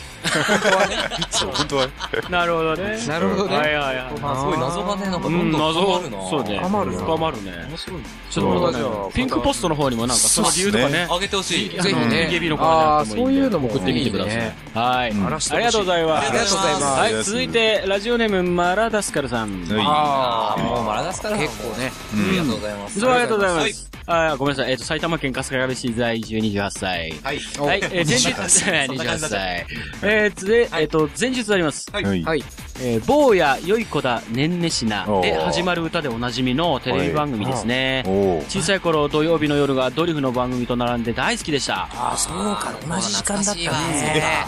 [1.32, 1.88] そう、本当は。
[2.30, 2.98] なるほどね。
[3.08, 4.20] なるほどねはいはいはい。
[4.20, 6.30] まあ、すごい謎がね、なんかどうんん、どん謎深まるな。
[6.30, 6.60] そうね。
[6.60, 7.52] 深まるな深まるね。
[7.70, 8.02] 面白い。
[8.30, 11.08] ちょっとじゃあね、ピンクポストの方にもなんかその理由とかね。
[11.10, 11.70] あげてほしい。
[11.70, 14.54] ぜひねあーそういうのも送ってみてください。
[14.74, 15.12] はい。
[15.12, 16.30] うんありがとうございます。
[16.30, 19.66] ありがとうございますはい、続いて、ラジオネーム、マラダスカルさん。
[19.66, 21.92] はいああ、もうマラダスから結構ね。
[22.14, 23.06] ありがとうございます。
[23.10, 23.87] ありがとうございます。
[24.10, 24.72] あーごめんなさい。
[24.72, 27.12] えっと、埼玉県春日部市在住28歳。
[27.24, 27.39] はい。
[27.60, 29.67] はい、えー、前日、 28 歳。
[30.02, 31.88] えー、つで、えっと、前日あります。
[31.91, 32.24] はい。
[32.24, 32.43] はい。
[32.80, 38.04] えー、坊やよい子だねんねしなで始まる歌でおなじみのテレビ番組ですね。
[38.08, 38.46] おー。
[38.50, 41.89] 小さい頃土曜日の夜がドリフの番組と並んで大好きでした。
[41.91, 42.74] あ、そうか。
[42.88, 43.70] 同じ時間だったね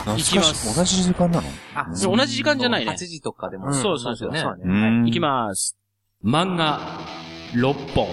[0.05, 0.43] 行きま。
[0.43, 1.47] す同じ時間なの？
[1.75, 2.95] あ、で同じ時間じゃないね8。
[3.07, 3.67] 時とかでも。
[3.67, 4.39] うんそうそうそうね。
[4.39, 4.89] そううね。
[5.01, 5.07] ん。
[5.07, 5.75] いきます。
[6.23, 6.79] 漫画、
[7.55, 8.07] 6本、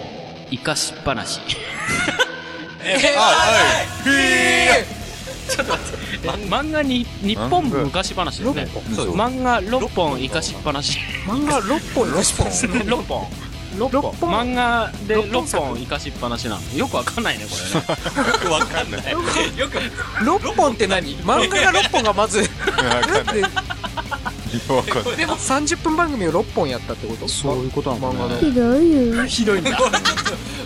[0.50, 1.40] 生かしっぱなし。
[6.48, 8.68] 漫画に、日本昔話ですね。
[8.94, 10.98] そう漫画6本生かしっぱなし。
[11.26, 12.50] 漫画6本？6本
[12.85, 13.26] ？6本。
[13.76, 14.30] 6本？
[14.30, 16.78] 漫画で6本生かしっぱなしなの。
[16.78, 18.50] よくわかんないね、これね。
[18.50, 19.12] わかんない。
[19.12, 19.18] よ
[19.68, 19.78] く、
[20.24, 21.16] 6本って何？
[21.18, 22.48] 漫画が6本がまず。
[25.16, 27.28] でも30分番組を6本やったってこと？
[27.28, 28.38] そういうことなの漫画の。
[28.38, 29.24] ひどいよ。
[29.26, 29.70] ひどいんだ。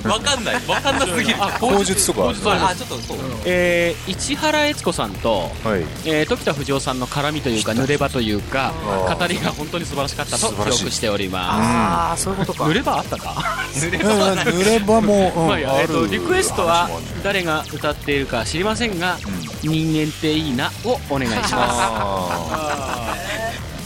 [0.05, 0.55] わかんない。
[0.67, 1.37] わかんなすぎる。
[1.43, 3.19] あ、口述とかあちょっとそう。
[3.45, 5.81] えー、市原悦子さんと、はい。
[6.07, 8.73] えー、時田藤夫さんの絡みというか、濡れ場というか、
[9.19, 12.59] 語りが本当に素晴らしかったと記憶しておりまああ、そういうことす。
[12.59, 12.73] か濡。
[12.73, 13.31] れ場あったか？
[13.75, 14.07] 濡れうん
[14.39, 16.89] 濡れ場も、うんまあえっ、と、あるリクエストは
[17.23, 19.19] 誰が歌っているか知りませんが、
[19.63, 23.31] 人間っていいなをお願いします。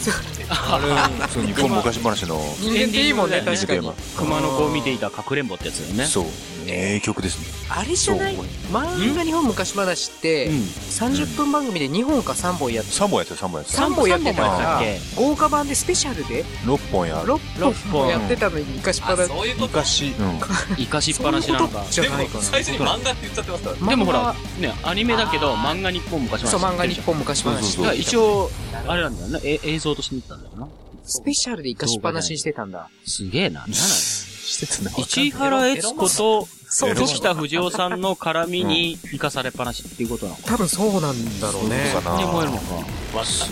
[0.07, 0.79] あーあ
[1.19, 3.93] れ、そう、日本昔話の、人間っていいもんね、確かに。
[4.17, 6.07] 熊の子を見ていたかくれんぼってやつだよね。
[6.07, 6.25] そう、
[6.67, 7.47] 名曲ですね。
[7.69, 8.37] あれじゃない？
[8.71, 10.55] 漫画日本昔話って、うん
[10.95, 13.79] 30分番組で2本か3本やって、3本やってる、3本やってる。
[13.79, 17.35] 3本やってた豪華版でスペシャルで？6本やる。
[17.35, 19.79] 6本やってたのに生かしっぱあ、なそういうこと。
[19.79, 20.41] 昔、うん。
[20.77, 21.91] 生かしっぱなしなのかと。
[21.91, 22.17] じゃでも。
[22.41, 23.77] 最初に漫画って言っちゃってますから。
[23.89, 26.51] でもほら漫、ね、アニメだけど、漫画日本昔話。
[26.51, 28.51] そう、漫画日本昔話一応、
[28.87, 29.41] あれなんだよね。
[29.45, 30.69] え映像として見てたんだよな。
[31.05, 32.89] スペシャルで生かしっぱなしにしてたんだ。
[33.07, 33.61] すげえな。
[33.61, 35.05] なんなのしてたね。
[35.05, 41.91] 市原悦子と、そう時田藤夫さんの絡みに生かされっぱなしっていうことなのか多分そうなんだろうね。
[41.93, 42.19] そうかな。
[42.19, 42.65] に思えるのか。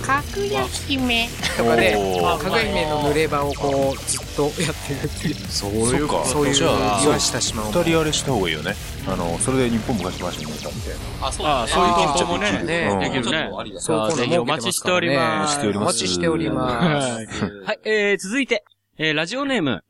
[0.03, 1.29] かぐや姫。
[1.57, 5.35] とかでかがいめの濡れ場をこう、ずっとやってるっていう。
[5.49, 6.25] そういうか。
[6.25, 6.69] そういうじゃ
[6.99, 7.67] あ、岩下島を。
[7.67, 8.75] 二人あれした方がいいよね。
[9.07, 10.95] あの、それで日本昔話になったんで。
[11.21, 13.75] あ、そうああ、そういう投稿もね、ねできるねちょっとあり。
[13.75, 15.55] だそうぜひお待ちしております。
[15.55, 17.27] しておりますお待ちしておりまはい。
[17.65, 18.65] はい、えー、続いて、
[18.99, 19.83] えー、ラジオネーム、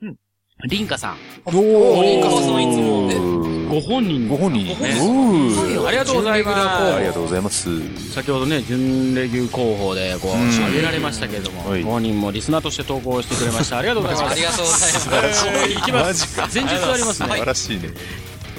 [0.68, 1.16] リンカさん。
[1.16, 1.20] す。
[1.44, 4.66] おリンカさんいつもご本人ご本人。
[4.66, 6.94] ねおーありがとうございます。
[6.94, 8.12] ありがとうございます。
[8.12, 13.78] 先ほどね、準レギュ候補でこう、ん挙げられましたけれども、はいご本人もリスナーとして投稿してくれました。
[13.78, 14.32] ありがとうございます。
[14.32, 15.48] ありがとうございます。
[15.48, 16.38] えーいきます。
[16.54, 17.44] 前日あります素晴ね。
[17.46, 17.90] らしいね。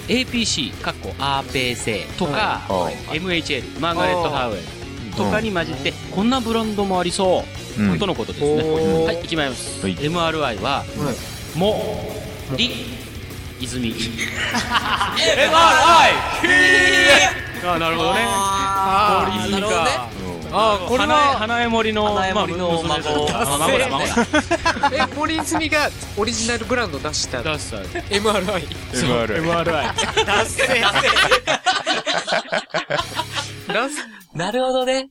[0.08, 4.62] APC、かっこアーペーセとか、は MHL、マーガレット・ハウエル
[5.16, 7.44] とかに混じって、こんなブランドもありそ
[7.78, 8.64] う、うんとのことですね。
[9.06, 9.82] はい、いきます。
[9.82, 10.84] はい MRI は、
[11.56, 12.14] も、
[12.58, 12.72] り、
[13.60, 13.94] 泉。
[13.96, 14.04] MRI!
[17.66, 18.20] あ、なるほどね。
[18.26, 20.33] あなるほどね。
[20.54, 24.16] ああ、これ花江、は、花江森の、花江森のまあ娘孫あ孫だ、孫だ。
[25.12, 28.68] え、森泉がオリジナルブランド出した出した MRI。
[28.94, 29.44] MRI。
[29.44, 30.26] MRI。
[33.74, 33.98] ダンス
[34.36, 35.08] なるほどね。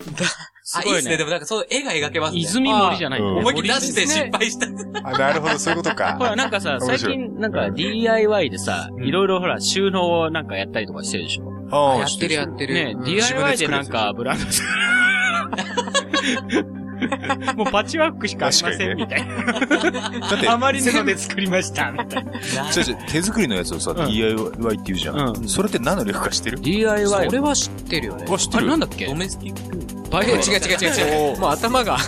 [0.74, 1.16] あ、いごいねいですね。
[1.16, 2.40] でもなんかそう、絵が描けますね。
[2.40, 4.66] 泉森じゃない思いっきり出して失敗した。
[5.08, 6.16] あ、なるほど、そういうことか。
[6.18, 11.52] ほら、なんかさ、最近、なんか DIY でさ、いろいろほら、収納をなんかやったりとかしてるでしょ。
[11.72, 12.74] あやってるやってる。
[12.74, 14.44] ねうん DIY でなんかブランド。
[17.56, 19.34] もうパッチワークしかありませんみたいな。
[20.20, 22.30] だって、余り布で作りました、みたいな。
[22.30, 22.38] 違う
[22.90, 25.36] 違う手作りのやつをさ、うん DIY って言うじゃん。
[25.36, 27.26] うんそれって何の略か知ってる？DIY。
[27.28, 28.24] 俺は知ってるよね。
[28.38, 28.64] 知ってる？
[28.64, 29.06] れなんだっけ？
[29.06, 29.82] ドメスティック。
[30.10, 30.58] バイオ違う違う違う
[31.32, 31.38] 違う。
[31.40, 31.96] も う頭が。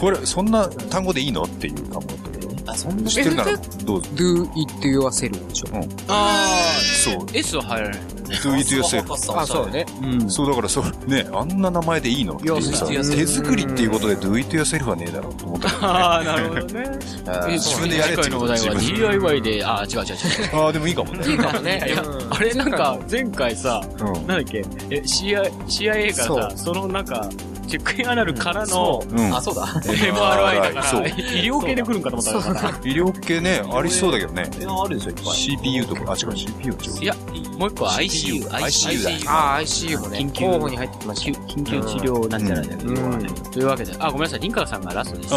[0.00, 1.42] これ、そんな単語でいいの？
[1.44, 2.30] っていう単語だったけど。
[2.30, 2.35] 夫。
[2.66, 4.08] あ、そんな知ってるなら、どうぞ。
[4.14, 5.68] do it yourself でしょ？
[6.08, 6.56] あ
[7.04, 7.24] そう。
[7.26, 8.00] ー、S は入らない。
[8.42, 9.12] do it yourself。
[9.38, 9.70] あ、そう。
[9.70, 9.86] ね。
[10.02, 10.30] うん。
[10.30, 15.88] そう、だからそう、ね、あんな名前でいいのっていうさ、いやそう手作りっていうことで do it yourself はねえだろうと思ったけどね。
[15.94, 16.98] あー、なるほどね。
[17.26, 20.64] あーえ自分でやれって次回のことお題は自分 DIY で、あー、違う違う違う。
[20.64, 21.30] ああ、でもいいかもね。
[21.30, 21.94] いいかもね。
[22.30, 24.12] あれなんか、前回さ、うん。
[24.14, 27.28] なんだっけ、え、CIA、CIA からさ、そのなんか、
[27.66, 29.34] チェックインアナルからのうん。
[29.34, 29.66] あ、そうだ。
[29.66, 31.06] MRI だから。
[31.08, 31.12] 医
[31.44, 32.68] 療系で来るんかと思ったから。
[32.84, 34.50] 医療系ね、ありそうだけどね。
[34.68, 37.02] あるでしょ、いっぱ CPU とか、あ、違う、CPU 違う。
[37.02, 37.14] いや、
[37.58, 40.18] もう一個は ICU、ICU だああ、ICU もね。
[40.18, 41.40] 緊急候補に入ってきました。
[41.40, 45.34] 緊急治療なんじゃないだけど、うんというわけで、あ、ごめんなさい、リンカーさんがラストです。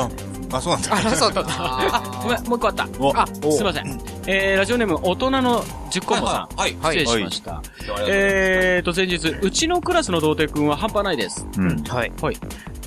[0.52, 0.94] ああ、そうなんだ。
[0.96, 1.52] あ、そうだった。
[1.58, 2.88] あ、ごめん、もう一個あった。
[3.00, 4.00] おあ、すいません。
[4.28, 6.56] えー、ラジオネーム、大人の10コンボさん。
[6.56, 6.72] はい。
[6.72, 7.62] 失礼しました。
[8.08, 11.46] えーと、前日、うちのクラスの童貞くんは半端ないです。
[11.58, 11.84] うん。
[11.84, 12.12] はい。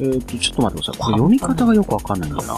[0.00, 1.02] えーと、ちょっと待ってください。
[1.02, 2.54] これ読み方がよくわかんないんだよな。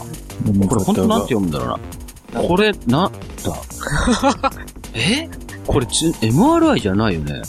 [0.69, 2.43] これ本当なんて読むんだろうな。
[2.49, 3.11] これ、な、
[3.45, 4.51] だ？
[4.95, 5.29] え？
[5.67, 7.43] これち、MRI じゃないよね。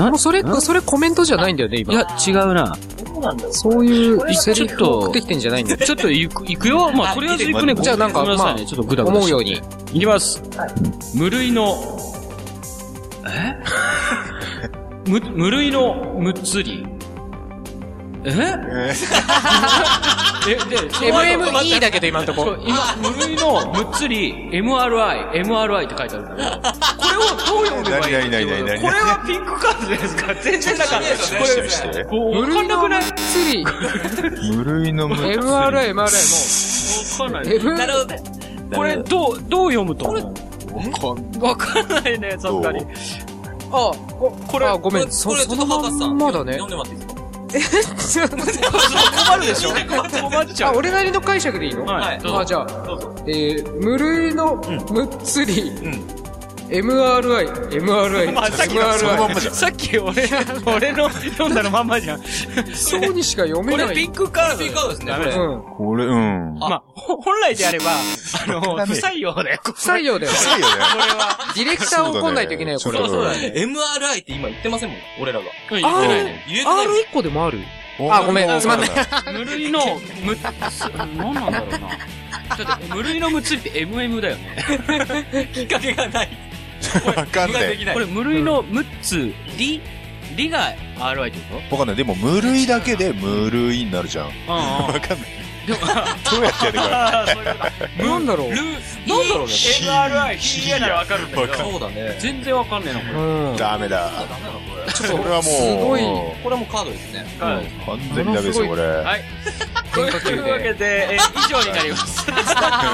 [0.00, 1.92] なもうそれ、それコメントじゃないんだよね、今。
[1.92, 2.76] いや、違うな。
[3.50, 5.78] そういうセリちょっとフを送ってきてんじゃないんだよ。
[5.84, 6.90] ちょっと行く、行くよ。
[6.92, 7.74] まあ、とりあえず行くね。
[7.74, 8.24] じゃあなんか。
[8.24, 9.60] まあちょっとグダグダ思うように。
[9.92, 10.42] いきます。
[11.14, 11.76] 無類の、
[13.28, 13.56] え
[15.06, 16.86] む、無類のむっつり。
[18.24, 18.34] え？
[20.48, 22.56] え、で、MME だけど今んとこ。
[22.60, 26.60] 今、無類のむっつり、MRI、MRI って書いてあるんだよ。
[26.98, 30.34] これをどう読めばいいのこれはピンクカードじゃないですか。
[30.42, 31.44] 全然なんか、こ
[31.98, 33.64] れ、こう、わかんなくない釣り、
[34.56, 36.08] 無類の無 MRI、MRI わ
[37.18, 37.58] かんない。
[37.76, 38.22] なるほどね。
[38.74, 40.34] これ、どう、どう読むと思う？
[41.44, 42.86] わかんないね、さすがに。
[43.72, 43.90] あ、
[44.48, 45.66] これあ、ごめん、こそ、の。
[45.66, 45.76] ま
[46.08, 46.70] んまだね読ん。
[46.70, 47.09] でもらっていいですか？
[49.26, 49.70] 困るでしょ。
[49.70, 50.76] 困っちゃあ、う。
[50.76, 51.84] 俺なりの解釈でいいの？
[51.84, 52.66] はい、どうぞあ、じゃあ、
[53.26, 54.56] えー、無類の
[54.90, 55.72] むっつり、
[56.70, 59.40] MRI、MRI、まあ、さっきの、MRI。
[59.50, 60.28] さっき俺、
[60.64, 62.22] 俺の読んだのまんまじゃん。
[62.72, 63.94] そうにしか読めこれない。
[63.96, 64.58] ピンクカード。
[64.58, 65.76] ピンクカードですねダメだようん。
[65.76, 66.58] これ、うん。
[66.60, 69.60] まあ、ほ本来であれば、あの、不採用だよ。
[69.64, 70.32] 不採用だよ。
[70.32, 70.74] いいよね。
[70.92, 71.38] これは。
[71.56, 72.98] ディレクターを怒んないといけないよ、これ。
[72.98, 73.52] そうそうだね。
[73.56, 75.46] MRI って今言ってませんもん、俺らが。
[75.72, 76.44] うん、言ってないね。
[76.46, 76.96] 言えてないもん。
[76.96, 77.58] R1 個でもある？
[78.08, 78.90] あ、ごめん、つまんない。
[79.32, 79.80] 無類の、
[80.24, 80.34] む、
[80.70, 81.78] す、何なんだろうな。
[82.64, 85.50] だって、無類のむつりって MM だよね。
[85.52, 86.49] きっかけがない。
[87.06, 87.62] わかんない。
[87.62, 88.00] ができないこ。
[88.00, 89.80] れ、無類のむつり、
[90.36, 91.38] りが RI って
[91.70, 91.96] こわかんない。
[91.96, 94.26] でも、無類だけで無類になるじゃん。
[94.48, 95.40] わかんない。
[95.66, 98.04] どうやってやるか。
[98.04, 99.52] なんだろうル、なんだろうね。
[99.52, 102.16] MRI、ヒならわかるんだけど、そうだね。
[102.18, 103.12] 全然わかんねえな、これ。
[103.12, 103.56] うん。
[103.56, 104.04] ダメだ。
[104.04, 104.90] ダメなのこれ。
[104.92, 107.26] それはもう、すごいこれはもうカードですね。
[107.38, 108.82] はい完全にダメですよ、これ。
[108.82, 109.24] はい。
[109.92, 112.26] というわけで、えー以上になります。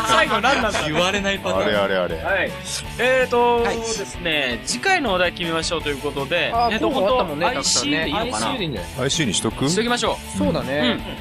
[0.09, 1.63] 最後何なんだ言われないパターン。
[1.65, 2.17] あれあれあれ。
[2.17, 2.51] はい。
[2.99, 10.63] えーと、はいですね、次回のお題決めましょうということで、あえっと、候補あったもんね IC ねでいいのかな ICU でいいんじゃない IC にしとくしときましょそうだう。
[10.65, 10.67] う。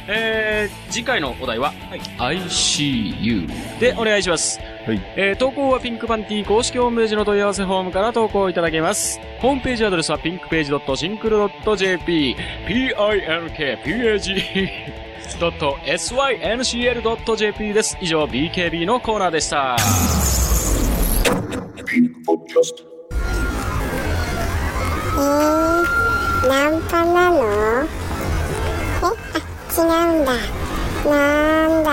[0.07, 1.73] えー、次回のお題は、
[2.17, 3.47] ICU
[3.79, 4.59] でお願いします。
[4.59, 5.01] はい。
[5.15, 9.19] えー、投稿はピンクパンティ公式ホームページの問い合わせフォームから投稿いただけます。
[9.39, 12.35] ホームページアドレスはピンクページ .syncl.jp、
[12.67, 14.43] p-i-n-k-p-a-g
[16.45, 17.97] .syncl.jp です。
[17.99, 19.75] 以上、BKB のコーナーでした。
[25.17, 27.43] ー、ナンパなの？
[27.43, 27.87] え？
[29.01, 29.13] あ
[29.77, 29.81] 違
[30.19, 30.31] うんだ
[31.09, 31.89] なんだ。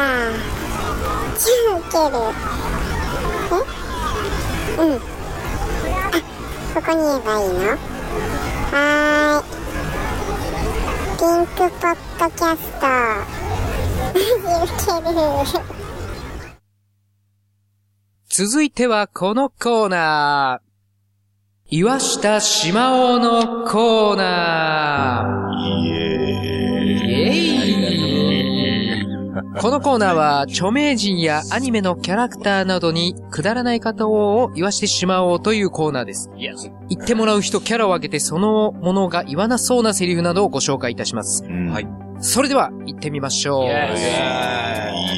[1.38, 2.16] じゃあ受ける。
[3.52, 4.82] え？
[4.82, 4.96] うん。
[4.96, 6.16] あ
[6.74, 7.60] ここに言えばいいの？
[8.70, 9.52] はーい。
[11.18, 12.84] ピンクポッドキャスト。
[12.84, 14.20] マジ
[14.72, 15.14] 受ける
[18.28, 21.76] 続いてはこのコーナー。
[21.76, 26.11] 岩下島尾のコーナー。
[29.60, 36.30] このコーナーは著名人やアニメのキャラクターなどにくだらない方を言わしてしまおうというコーナーです。
[36.36, 36.54] 言
[36.98, 41.44] ってもらう人キャラを挙げてそのものが言わなそうなセリフなどをご紹介いたします。
[41.44, 41.88] はい。
[42.20, 43.64] それでは行ってみましょう。
[43.66, 43.68] イ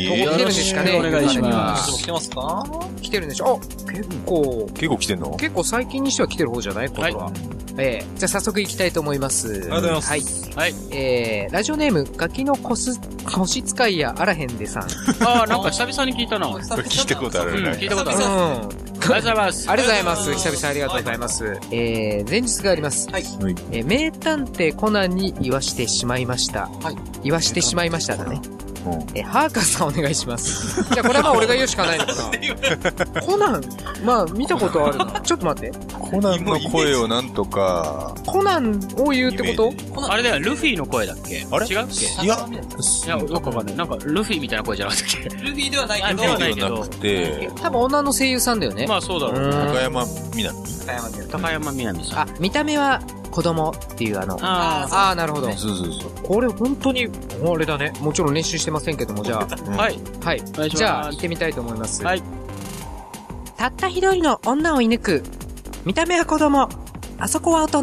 [0.06, 0.96] どこ来てるんですかね？
[0.96, 2.02] よろしくお願いします。
[2.02, 2.64] 来てますか
[3.02, 5.36] 来てるんでしょあ、結構、結構来てんの？
[5.36, 6.88] 結構最近にしては来てる方じゃない？
[6.88, 7.30] これは。
[7.76, 9.48] えー、じゃあ早速行きたいと思います。
[9.48, 10.22] ありがとうございますはい。
[10.54, 10.74] はい。
[10.92, 14.82] えー、ラジオネーム、ガキのこす、星使いやあらへんでさん。
[15.24, 16.46] ああ、なんか久々に聞いたな。
[16.48, 18.68] 聞いたことあるねうん聞いたことあうん。
[18.68, 18.76] る。
[18.76, 19.62] あありがとうございます。
[19.62, 20.32] りがとうございます。
[20.34, 21.44] 久々ありがとうございます。
[21.72, 23.10] えー、前日があります。
[23.10, 23.22] はい。
[23.22, 26.68] はいえー、名探偵コナンに言わしてしまいました。
[26.68, 26.96] はい。
[27.24, 28.40] 言わしてしまいましただね。
[28.86, 30.82] うんえー、ハーカスさんお願いします。
[30.94, 32.12] じゃあこれはまあ俺が言うしかないのか
[33.14, 33.22] な。
[33.22, 33.62] コナン、
[34.04, 35.20] まあ見たことあるな。
[35.22, 35.72] ちょっと待って。
[36.14, 40.08] コナンの声をなんとか、コナンを言うってこと？
[40.08, 41.44] あれだよ、ルフィの声だっけ？
[41.50, 41.66] あれ？
[41.66, 42.24] 違うっけ？
[42.24, 43.76] いや、いや、どっかわかんない。
[43.76, 45.28] なんか、ルフィみたいな声じゃなかったっけ？
[45.28, 48.86] ルフィではないけど、あではないけどではなくて、多分女の声優さんだよね。
[48.86, 49.50] まあそうだろう。
[49.50, 50.04] 高山
[50.36, 52.18] みなみ高山で高山みなみさん。
[52.20, 53.00] あ、見た目は
[53.32, 54.38] 子供っていうあの。
[54.40, 55.50] あああ、なるほど。
[55.52, 56.12] そうそうそう。
[56.22, 57.08] これ本当に、
[57.44, 57.92] あれだね。
[58.00, 59.48] もちろん練習してませんけども、じゃあ。
[59.50, 59.70] あ。
[59.76, 59.98] はい。
[60.22, 60.70] はい。
[60.70, 62.04] じゃあ、行ってみたいと思います。
[62.04, 62.22] はい。
[63.56, 65.24] たった一人の女を射抜く。
[65.84, 66.68] 見た目は子供。
[67.18, 67.82] あそこは大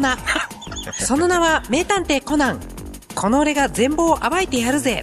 [0.98, 2.60] その名は名探偵コナン。
[3.14, 5.02] この俺が全貌を暴いてやるぜ。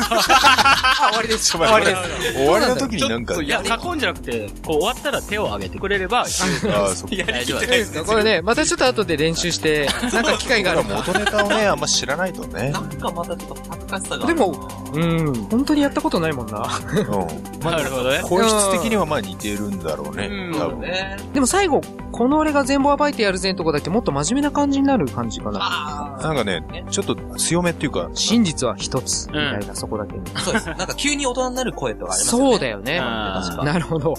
[0.30, 1.52] あ、終わりです。
[1.52, 2.32] 終わりです。
[2.34, 7.32] 終わりの時になんか、いや、囲んじゃなくて、こう終わったら手を挙げてくれれば、ああ、そっか。
[7.32, 12.70] 大丈夫いいですかこれね、またちょっと後で練習して、 なんか機会がある元ネタをね、あんま知らないとね。
[12.70, 14.26] なんかまたちょっと恥ずかしさが。
[14.26, 16.68] で、も、うん、本当にやったことないもんな。
[16.92, 17.60] うん。
[17.60, 18.20] なるほどね。
[18.22, 20.58] 声質的にはまあ似てるんだろうねうん。
[20.58, 20.80] 多分。
[20.80, 21.16] ね。
[21.32, 21.80] でも最後、
[22.12, 25.60] この俺が全貌暴いてやるぜんとこだけもっと真面目な感じになる感じかな。
[25.62, 30.22] あなんかね、ちょっと強めっていうか、真実は一つ、みたいな、そこだけに。
[30.34, 30.66] あ、そうです。
[30.66, 32.50] なんか急に大人になる声とかありますよね。
[32.52, 32.98] そうだよね。
[32.98, 34.14] 確かなるほど。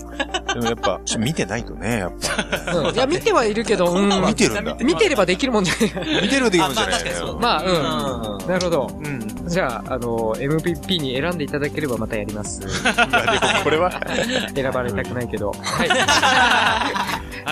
[0.53, 2.11] でもやっぱ、ちょ見てないとね、やっ
[2.65, 2.77] ぱ。
[2.77, 4.09] うんいや、見てはいるけど、 うん。
[4.25, 4.75] 見てるんだ。
[4.75, 6.21] 見てればできるもんじゃない。
[6.23, 7.39] 見てるできあ、るんじゃないまあ確かにそう。
[7.39, 7.63] まあ
[8.41, 8.47] うん。
[8.47, 8.89] なるほど。
[9.03, 9.47] うん。
[9.47, 12.61] じゃあ、あの、MVP に選んでいただければまたやります。
[12.63, 13.91] いや、でもこれは、
[14.55, 15.51] 選ばれたくないけど。
[15.61, 15.89] はい。
[15.89, 15.99] はい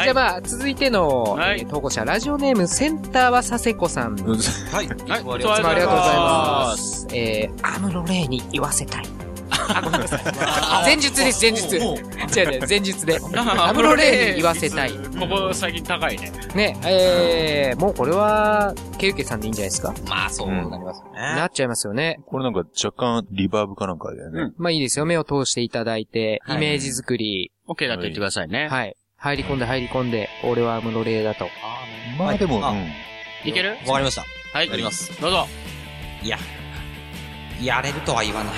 [0.04, 4.16] じゃあまあ、続いての、はいえー投稿者、ラジオネーム、センターは佐世子さん。
[4.16, 4.88] はい。
[5.10, 5.24] はい。
[5.24, 7.08] もありがとうございます。
[7.12, 9.04] えー、アムロレイに言わせたい。
[9.52, 10.22] あ、ごめんなさい。
[10.86, 11.76] 前述です、前述。
[11.76, 13.18] 違うもう違う、前述で。
[13.60, 14.92] アムロレイに言わせたい。
[15.20, 16.32] ここ最近高いね。
[16.56, 19.94] ね、えー、もうこれは、ケウケさんでいいんじゃないですか？
[20.08, 21.20] まあ、そうなりますよね。
[21.22, 22.20] なっちゃいますよね。
[22.26, 24.52] これなんか若干リバーブかなんかだよね。
[24.58, 25.06] まあいいですよ。
[25.06, 27.52] 目を通していただいて、はいイメージ作り。
[27.68, 28.68] OK だって言ってくださいね。
[28.70, 28.96] はい。
[29.18, 31.48] 入り込んで入り込んで、俺はアムロレイだと。
[32.18, 32.62] まあでも。
[33.46, 33.78] いける？
[33.88, 34.24] わかりました。
[34.54, 34.70] はい。
[34.70, 35.20] やります。
[35.22, 35.48] どうぞ。
[36.24, 36.38] いや、
[37.62, 38.54] やれるとは言わない。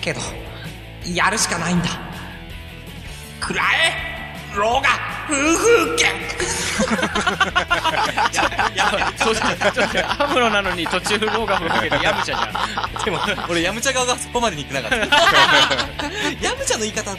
[0.00, 0.20] けど、
[1.12, 1.88] やるしかないんだ。
[3.40, 4.88] くらえローガ
[5.28, 6.10] 夫婦剣
[9.16, 13.04] そうだ、ちょっと待ってアムロなのに途中ローガンかけてヤムチャじゃん。
[13.04, 15.16] でも、俺、ヤムチャ側がそこまでに行ってなかった。
[16.40, 17.12] ヤムチャの言い方、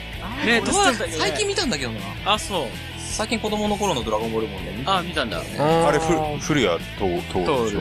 [0.44, 0.74] ねどう
[1.18, 2.00] 最近見たんだけどな。
[2.34, 2.68] あ、そう。
[3.16, 5.38] 最近子供の頃のドラゴンボールもね、見たあ、見たんだ。
[5.38, 7.80] あれ、ふ、古谷と、と、でしょ。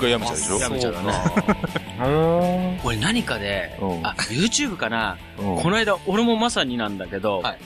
[0.00, 0.58] がヤムチャでしょ？
[0.60, 2.80] ヤムチャだね。
[2.84, 4.06] 俺何かでう、ん。
[4.06, 5.18] あ、YouTube かな？
[5.40, 5.56] うん。
[5.60, 7.58] この間、俺もまさになんだけどはい、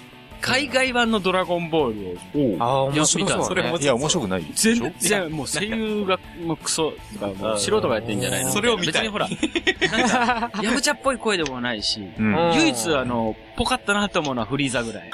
[0.44, 3.44] 海外版のドラゴンボールを、ああ、面白そう、ね。
[3.44, 4.44] それもいや、面白くない。
[4.54, 6.92] 全然、もう声優が、もうクソ、
[7.56, 8.50] 素人がやってんじゃないの？
[8.50, 9.02] それを見たい。
[9.02, 9.28] 別にほら、
[9.98, 15.10] なんか、ヤムチャっぽい声でもないし、唯一あの、ぽかったなと思うのはフリーザぐらい。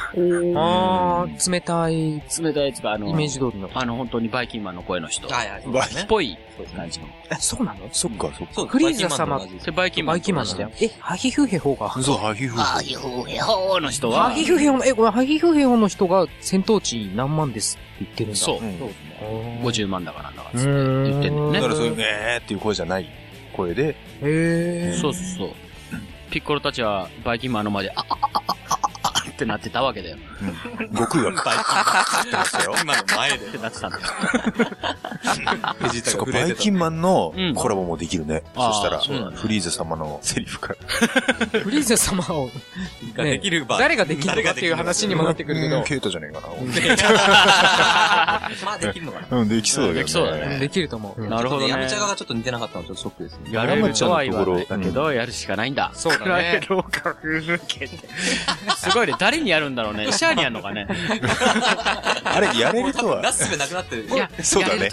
[0.57, 2.17] ああ、冷たい。
[2.17, 3.71] イ冷たいやつが、あの、メージ通りの。
[3.73, 5.29] あの、本当にバイキンマンの声の人。
[5.29, 5.63] っはいはい。
[6.09, 7.07] バイぽい感じの。
[7.31, 7.89] え、そうなの？
[7.93, 8.67] そっか、そっか。
[8.73, 10.15] フリーザ様バイキンマンと同じそれバイキンマン。
[10.15, 10.71] バイキンマンだよ。。
[10.81, 11.91] え、ハヒフヘホが？
[12.03, 12.61] そう、ハヒフ。
[12.61, 18.37] ああ、ヒフヘホーの人は、ハヒフヘホの、え、これハヒフヘホの人が戦闘値何万ですって言ってるんだ。
[18.39, 18.65] そうう。
[18.65, 19.63] ん。
[19.63, 21.05] 50万だからなんだからうーん。
[21.05, 23.07] 言ってんだよねだからそういう、えーっていう声じゃない
[23.57, 25.01] 声で、へー。
[25.01, 25.51] そうそうそう。
[26.31, 28.17] ピッコロたちはバイキンマンの前で、あ、あ、
[29.41, 30.17] っってなってたわけだよ。
[30.93, 32.75] 悟空がってなってたよ。
[32.83, 33.47] 今の前で。
[33.47, 34.03] ってなってたんだよ。
[35.83, 38.43] ベジータそこが震えてたバイキンマンのうんコラボもできるね。
[38.55, 40.77] あーそしたら、そうだねフリーゼ様のセリフから。
[41.61, 42.51] フリーゼ様を、
[43.15, 46.41] ができる場合誰ができるのかっていう話にもなってくるけど、ケイトじゃねえか
[48.65, 49.27] まあできるのかな。
[49.31, 49.39] な。
[49.39, 50.05] うん、できそうだけどね。
[50.05, 51.27] できそうだねできると思う。
[51.27, 53.53] なるほどねヤムチャ側がちょっと似てなかったのはちょっとショックですね。
[53.53, 55.91] やれるとは言わないだけど、やるしかないんだ。
[55.95, 57.99] そうだね暗い廊下風景って。
[58.77, 59.15] すごいね。
[59.31, 60.11] 誰にやるんだろうね。
[60.13, 60.87] シャアにやるのかね。
[62.25, 64.09] あれ、やれるとはな、すすべなくなってる。
[64.11, 64.89] いや、そうだね。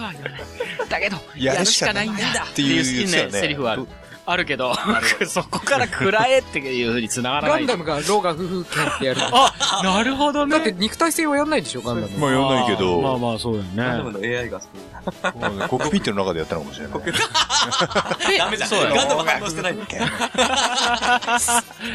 [0.90, 3.88] だけど、やるしかないいんだってていうう好きなセリフはある。
[4.30, 4.76] あるけど、
[5.26, 7.52] そこから暗えっていう風に繋がらない。
[7.52, 9.22] ガンダムがローガン夫婦剣ってやる。
[9.32, 10.52] あ、なるほどね。
[10.52, 12.18] だって肉体性はやんないでしょ、ガンダム。
[12.18, 13.72] まあやんないけど、まあまあそうだよね。
[13.78, 15.40] ガンダムの AI がそう。
[15.40, 17.00] もうねコックピットの中でやったのかもしれない。
[18.38, 18.70] ダメじゃん。
[18.70, 20.00] そうガンダム反応してないんだっけ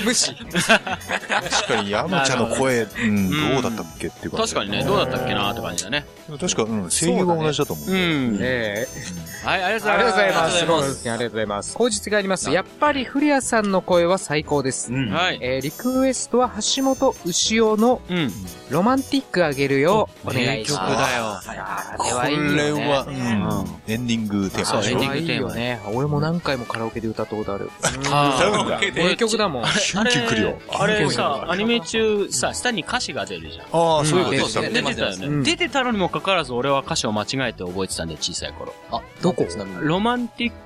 [0.03, 0.35] 無視。
[0.35, 4.31] 確かに山ちゃんの声、うん、どうだったっけっていう。
[4.31, 6.07] 確かにね、どうだったっけなって感じだね。
[6.41, 7.91] 確か、うん、声優が同じだと思う。
[7.91, 8.39] うん。
[8.41, 10.57] ええはい、ありがとうございまます。
[10.57, 11.11] ありがとうございますす。
[11.11, 11.75] ありがとうございます。
[11.75, 12.51] 口実があります。
[12.51, 14.87] やっぱり古谷さんの声は最高です。
[14.87, 14.93] す。
[14.93, 15.39] はい。
[15.41, 18.31] えーリクエストは橋本牛尾のうん。
[18.71, 20.09] ロマンティックあげるよ。
[20.25, 20.97] お願いし名曲ます。
[20.97, 21.25] だよ。
[21.61, 22.57] あこれはいいよね。
[22.57, 25.81] れは、うん、エンディングテーマそうエンディングあれはいいよね。
[25.93, 27.71] 俺も何回もカラオケで歌ったことある。
[28.11, 28.81] あ歌うんだ。
[28.81, 29.65] 名曲だもん。
[29.65, 30.59] ヒュンキュン来るよ。
[30.73, 33.67] あれさ、アニメ中さ、下に歌詞が出るじゃん。
[33.67, 34.83] ああ、そういうことでしたうんね。
[34.83, 35.27] 出てたよね。
[35.27, 38.73] うん出てたのにもかかわらず俺は歌詞を間違えて覚えてたんで、小さい頃。
[38.91, 39.47] あ、どこ？
[39.81, 40.57] ロマンティック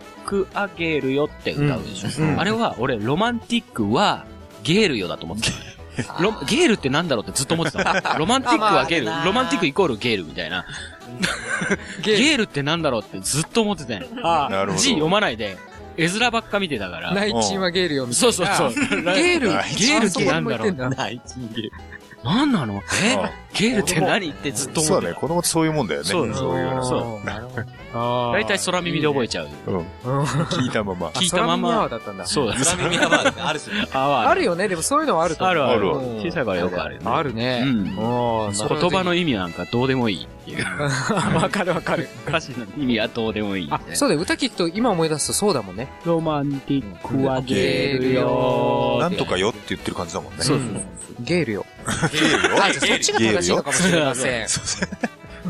[0.55, 2.23] あげるよって歌うでしょ。
[2.23, 4.25] うんあれは、俺、ロマンティックは
[4.63, 5.57] ゲールよだと思ってた。
[6.23, 8.17] ロゲールってなんだろうってずっと思ってた。
[8.19, 9.25] ロマンティックはゲール。
[9.27, 10.65] ロマンティックイコールゲールみたいな。
[12.03, 14.07] ゲールってなんだろうってずっと思ってたよ。
[14.15, 14.79] なるほど。
[14.79, 15.57] 字読まないで、
[15.97, 17.15] 絵面ばっか見てたから。
[17.15, 18.55] ナイチンはゲールよ、みたいそうな。
[18.57, 18.85] そうそう。
[18.85, 21.73] ゲールゲールってなんだろうあそこにも言ってんだナイチンゲール。
[22.25, 22.83] なんなの？
[23.05, 23.15] え？
[23.15, 24.29] あゲールって何？
[24.31, 26.07] ってずっと思ってそうだね、子供ってそういうもんだよね。
[26.07, 26.85] そうそういうの。
[26.85, 27.65] そうなるほど。
[28.33, 29.49] 大体空耳で覚えちゃう。
[29.67, 29.75] うん。
[29.77, 29.85] うん。
[30.25, 31.09] 聞いたまま。
[31.17, 31.91] 聞いたま空耳アワまー。
[31.91, 32.27] だったんだ。
[32.27, 32.55] そうだ。
[32.55, 33.77] 空耳はまあある種。
[33.93, 35.53] ああるよね、でもそういうのはあると思う。
[35.53, 37.63] あるあるうん小さいからよくあるよねあるね。
[37.65, 40.65] うん言葉の意味なんかどうでもいいっていう。
[41.35, 42.09] わかるわかる。
[42.27, 43.69] 歌詞の意味はどうでもいい。
[43.71, 44.21] あ、そうだよ。
[44.21, 45.89] 歌聞くと今思い出すとそうだもんね。
[46.05, 50.43] ロマンティックはゲールよなんとかよって言ってる感じだもんね。
[50.43, 50.61] そう
[51.21, 51.67] ゲールよ。
[52.13, 52.63] ゲールよ。
[52.63, 54.47] あ、じゃあそっちが正しいのかもしれません。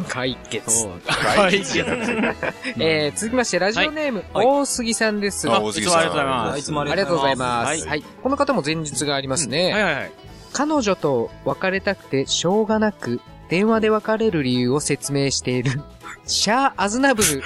[0.04, 0.88] 解決。
[1.36, 1.78] 解決
[2.78, 5.48] えー、続きまして、ラジオネーム、はい大杉さんです。
[5.48, 7.66] 大杉さんいつもありがとうございますいつもありがとうございます。
[7.66, 8.04] はいはい。
[8.22, 9.72] この方も前日がありますね。
[9.72, 10.12] はいはいはい。
[10.52, 15.82] 彼女と別れたくてしょうがなく、電話で別れる理由を説明している、
[16.26, 17.42] シャア・アズナブル。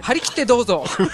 [0.00, 0.84] 張り切ってどうぞ。
[0.86, 1.06] すご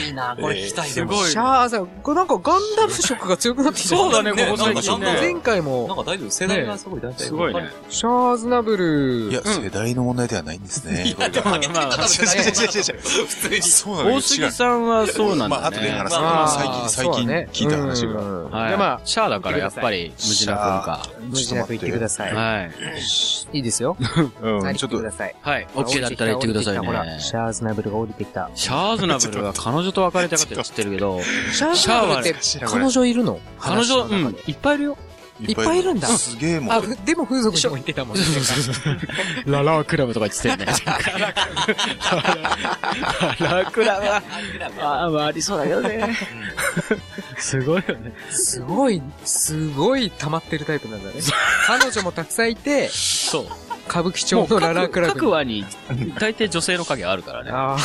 [0.00, 0.36] いな。
[0.40, 0.92] これ聞きたい。
[0.92, 1.92] でもごいシャア・アズナブル。
[2.02, 3.88] これなんかガンダム色が強くなってきた。
[3.96, 5.16] そうだね、こねこ最近ね。
[5.20, 6.30] 前回なんも、か大丈夫？
[6.30, 7.24] 世代がすごい大体。
[7.24, 7.68] すごいね。
[7.88, 9.30] シャア・アズナブル。
[9.30, 11.04] いや、世代の問題ではないんですね。
[11.04, 13.62] いや、でも、あげてる方も違う違う違う普通に。
[13.62, 14.16] そうなのよ。
[14.16, 15.76] 大杉さんはそうなんまあ、だね。
[15.78, 16.18] 後で話す。
[16.18, 18.14] まあ最近、最近聞いた話が。
[18.14, 18.50] は。
[18.50, 18.70] はいい。
[18.72, 21.02] で、まあ、シャアだからやっぱり、無事な文化。
[21.30, 22.34] 無事なく言ってください。
[22.34, 22.70] はい。
[23.56, 23.96] いいですよ。
[24.42, 25.34] うん、何ちょっと言ってくだ、さい。
[25.40, 25.66] はい。
[25.74, 27.18] OK だったら言ってくださいほら、ね。
[27.24, 28.50] シャア・アズナブルが降りてきた。
[28.54, 31.20] シャアーズナブルは彼女と別れたかって知ってるけど、
[31.52, 32.34] シャア・アズナブルって
[32.66, 33.40] 彼女いるの？
[33.58, 34.98] 彼女、うんいっぱいいるよ。
[35.40, 36.72] いっぱいいるんだすげえもん。
[36.76, 38.22] あ、ふでも風俗にも行ってたもんね。
[39.46, 40.66] ララークラブとか言ってたよね。
[43.40, 44.22] ララークラブは、
[44.78, 46.16] ああ、ありそうだけどね。
[47.36, 48.14] すごいよね。
[48.30, 51.14] すごい、すごい溜まってるタイプなんだね。
[51.66, 53.46] 彼女もたくさんいて、そう。
[53.88, 55.20] 歌舞伎町のララークラブに。
[55.20, 55.64] 各話に、
[56.18, 57.50] 大抵女性の影あるからね。
[57.52, 57.76] あ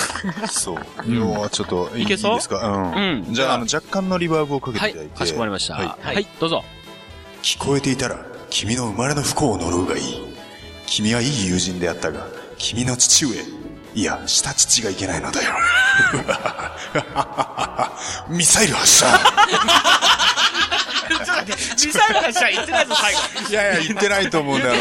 [0.49, 0.77] そう。
[1.07, 2.35] 要はちょっと、いいいけそう？
[2.35, 2.65] ですか？
[2.95, 3.23] うん。
[3.25, 5.75] うんじゃあ、あの、若干のリバーブをかけてはいいただいて。、かしこまりました。
[5.75, 6.63] ははいい、どうぞ。
[7.43, 8.17] 聞こえていたら、
[8.49, 10.03] 君の生まれの不幸を呪うがいい。
[10.85, 12.27] 君はいい友人であったが、
[12.57, 13.35] 君の父上、
[13.95, 15.51] いや、下父がいけないのだよ。
[18.29, 19.05] ミサイル発射
[21.09, 23.49] ミサイル発射言ってないぞ、最後。
[23.49, 24.73] いやいや、言ってないと思うんだよ。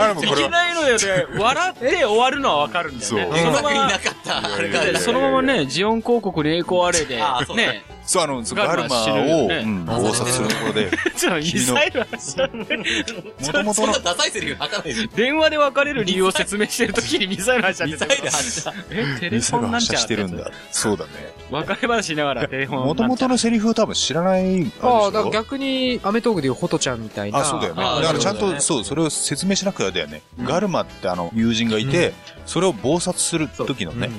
[0.00, 0.50] あれもこれい。
[0.50, 1.26] ないのよね。
[1.38, 3.24] 笑って終わるのはわかるんだよね。
[3.24, 4.54] そうそのままいな、かった。
[4.54, 4.98] あれが。
[4.98, 15.06] そのままね、ジオン広告に栄光あれであー、そうだね、そう、あの、ガルマを、ねうん、暴殺するところで、ちょっとミサイル発射もともとのそんな、ダサいセリフ吐かないで。
[15.08, 18.74] 電話で別れる理由を説明してるときにミサイル発射ってミサイル発射。
[18.90, 20.50] え、テレミサイル発射フォンなんちゃらしてるんだ。
[20.70, 21.10] そうだね。
[21.50, 25.06] 別れ話しながらテレフォンもともとのセリフを多分知らない、あ。
[25.06, 27.40] あだから逆に、アメトークでいうホトちゃんみたいな。
[27.40, 27.82] あ、そうだよね。
[27.84, 30.22] あだからちゃんと、そうそれを説明しなくてはだよね。
[30.44, 32.12] ガルマってあの、友人がいて、
[32.44, 34.10] それを暴殺する時のね、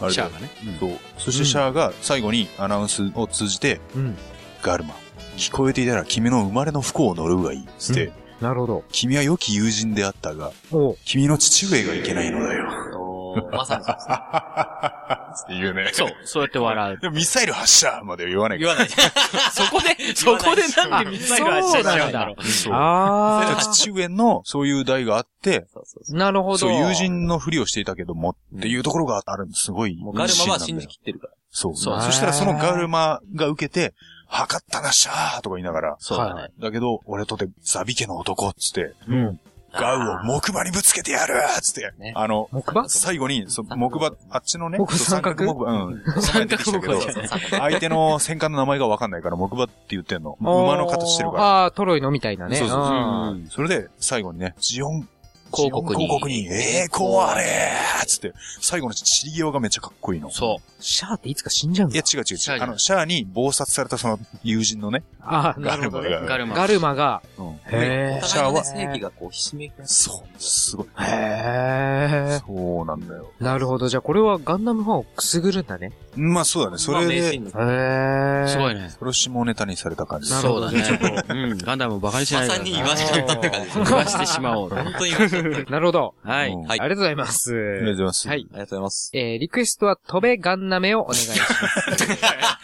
[0.00, 0.50] あれシャアがね。
[0.80, 0.90] そう。
[1.18, 4.16] そしてシャアが最後にアナウンスを通じて、うん。
[4.62, 4.94] ガルマ、
[5.36, 7.68] 聞こえていたら君の生まれの不幸を乗るがいい。
[7.78, 8.84] つって、なるほど。
[8.90, 13.03] 君は良き友人であったが、お君の父上がいけないのだよ。
[13.52, 13.82] まさに。
[13.84, 15.90] って言うね。
[15.92, 16.98] そう、そうやって笑う。
[16.98, 18.88] でもミサイル発射までは言わない言わない。
[19.52, 22.44] そこで、そこでなんでミサイル発射しちゃうんだろう。
[22.44, 22.72] そう。
[22.74, 26.16] あ父上のそういう代があって、あ。
[26.16, 26.58] なるほど。
[26.58, 29.64] そう、友人のふりをしていたけども、っていうところがあるんです。
[29.64, 29.96] すごい。
[29.96, 31.32] もうガルマは信じきってるから。
[31.50, 31.76] そう。
[31.76, 33.94] そうそしたらそのガルマが受けて、
[34.26, 36.48] 測ったなっしゃーとか言いながら、そうだね。
[36.58, 39.40] だけど、俺とてザビ家の男っつって、うん。
[39.78, 42.12] ガウを木馬にぶつけてやるっつって、ね。
[42.16, 42.88] あの、木馬？
[42.88, 46.02] 最後に、そ木馬、あっちのね、木三角木馬、うん。
[46.22, 47.00] 三角木馬
[47.58, 50.36] 相手の戦艦の名前がわかんないから木馬って言ってんの。
[50.40, 51.42] 馬の形してるから。
[51.42, 52.56] ああ、トロイのみたいなね。
[52.56, 53.50] そうそうそう。
[53.50, 55.08] それで、最後にね、ジオン、
[55.56, 60.30] 広告に広告に、栄光あれーつって、最後の散り際がめっちゃかっこいいの。
[60.30, 62.62] そシャアっていつか死んじゃうんだいや、違う違う違う。
[62.62, 66.36] あの、シャアに暴殺されたその友人のね、ああ、ガルマが。
[66.36, 66.54] ルマ。
[66.54, 70.86] ガルマが、うんへお互いのね、正義がこう、ひしめきそう、すごい。
[70.86, 72.40] へえ。
[72.46, 73.30] そうなんだよ。
[73.40, 73.88] なるほど。
[73.88, 75.92] じゃあこれはガンダムファンをくすぐるんだね。
[76.16, 76.78] まあそうだね。
[76.78, 78.44] それで、へえ。
[78.46, 78.90] すごいね。
[78.90, 80.30] それを下ネタにされた感じ。
[80.30, 81.22] なるほどそうだね。
[81.28, 83.70] うん、ガンダムバカにしないでまさに言わしてるって感じ。
[83.90, 84.68] 言わしてしまおう。
[84.68, 85.43] 本当に言わしてる。
[85.70, 86.14] なるほど。
[86.22, 86.52] はい。
[86.68, 87.52] ありがとうございます。
[87.52, 88.28] ありがとうございます。
[88.28, 88.46] はい。
[88.50, 89.10] ありがとうございます。
[89.12, 92.08] えー、リクエストは、飛べガンナメをお願いします。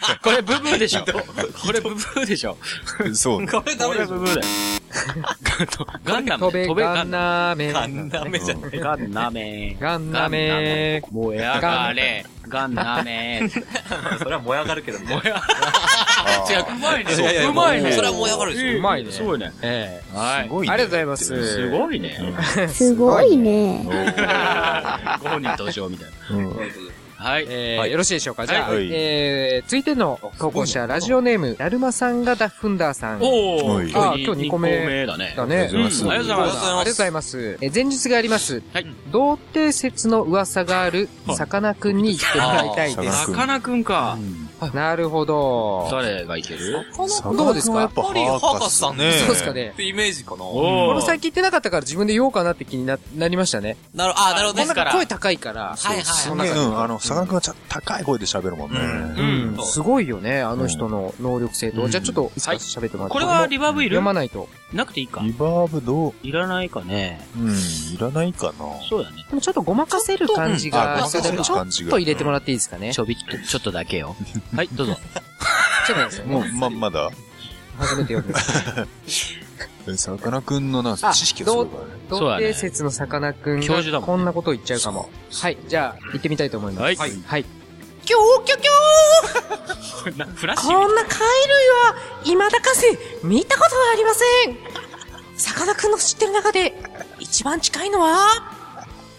[0.21, 1.05] これブブーでしょ。
[1.05, 2.57] これブブーでしょ。
[3.13, 3.47] そうね。
[3.47, 4.07] これダメでしょ。
[4.07, 4.47] これブブーだよ。
[6.03, 6.51] ガンダム。
[6.51, 7.71] 飛べガンナメ。
[7.71, 8.79] ガンダメじゃない。
[8.79, 9.77] ガンダメ。
[9.79, 11.01] ガンナメ。
[11.11, 12.25] 燃え上がれ。
[12.47, 13.49] ガンダメ。
[14.19, 15.05] それは燃え上がるけどね。
[15.05, 15.41] 燃え上が
[16.23, 17.13] あ違う、うまいね。
[17.49, 17.91] うまいね。
[17.93, 19.51] それは燃え上がるでしょうまいねすごいね。
[19.61, 20.43] えはい。
[20.43, 20.73] すごいね。
[20.73, 21.53] ありがとうございます。
[21.53, 22.33] すごいね。
[22.69, 23.85] すごいね。
[25.21, 26.47] ご本人登場みたいな。
[27.21, 27.27] うん。
[27.27, 27.45] はい。
[27.47, 28.47] えーはいよろしいでしょうか？
[28.47, 33.19] じゃあ、はいえー、続いての投稿者、ラジオネーム、だるまさんがダッフンダーさん。
[33.21, 35.33] おはいあ今日二個目だね。
[35.37, 35.55] だね。
[35.57, 37.57] ありがとうございますうんありがとうございますありがとうございます。
[37.61, 38.61] えー前日があります。
[38.73, 38.85] はい。
[39.11, 43.17] 童貞説の噂がある、さかなクンに言ってもらいたいです。
[43.17, 44.17] ささかなクンか。
[44.73, 45.87] なるほど。
[45.91, 46.85] 誰がいける？
[47.35, 47.81] どうですか？
[47.81, 49.11] やっぱやっぱりハーハーカスさんね。
[49.13, 49.73] そうですかねっ。
[49.73, 50.43] てイメージかな。
[50.43, 53.77] おこの最近言ってなかったから自分で言おうかなって気にな、なりましたね。
[53.93, 55.75] なる、あ、なるほどか声高いから。
[55.77, 58.79] はいはいすげえ、うん、あの、さかなクンはちゃ高い声で喋るもんね。
[59.57, 59.65] うん。
[59.65, 61.87] すごいよね、あの人の能力性と。
[61.89, 63.13] じゃあちょっと、喋ってもらって。
[63.13, 63.95] これはリバーブいる？
[63.95, 64.47] 読まないと。
[64.73, 65.21] なくていいか。
[65.21, 66.13] リバーブどう？
[66.23, 67.27] いらないかね。
[67.37, 68.65] うん、いらないかな。
[68.89, 69.25] そうだね。
[69.29, 72.93] でもちょっとごまかせる感じがちょっと入れてもらっていいですかね？
[72.93, 74.15] ちょびっと、ちょっとだけよ。
[74.55, 74.97] はい、どうぞ。
[75.87, 76.25] ちょっとですよ。
[76.27, 77.09] もう、ま、まだ
[77.77, 79.97] 初めて読む。
[79.97, 81.89] さかなクンのな、あ知識がすごいからね。
[82.09, 85.09] 童そうだね貞説のさかなクン教授だもんがこんなこと言っちゃうかも。
[85.31, 86.83] はい、じゃあ、行ってみたいと思います。
[86.83, 87.45] はいはい。
[88.05, 90.71] キョーキョキョなフラッーシュ？
[90.73, 94.57] こんな貝類は、未だかせ、見たことがありません
[95.37, 96.73] さかなクンの知ってる中で、
[97.19, 98.07] 一番近いのは、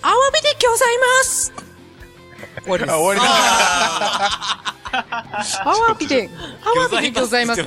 [0.02, 1.52] アワビでございます
[2.64, 2.98] 終わりですあ。
[2.98, 4.74] 終わりだ。
[4.92, 6.28] アワビで、
[6.64, 7.62] アワビでございます。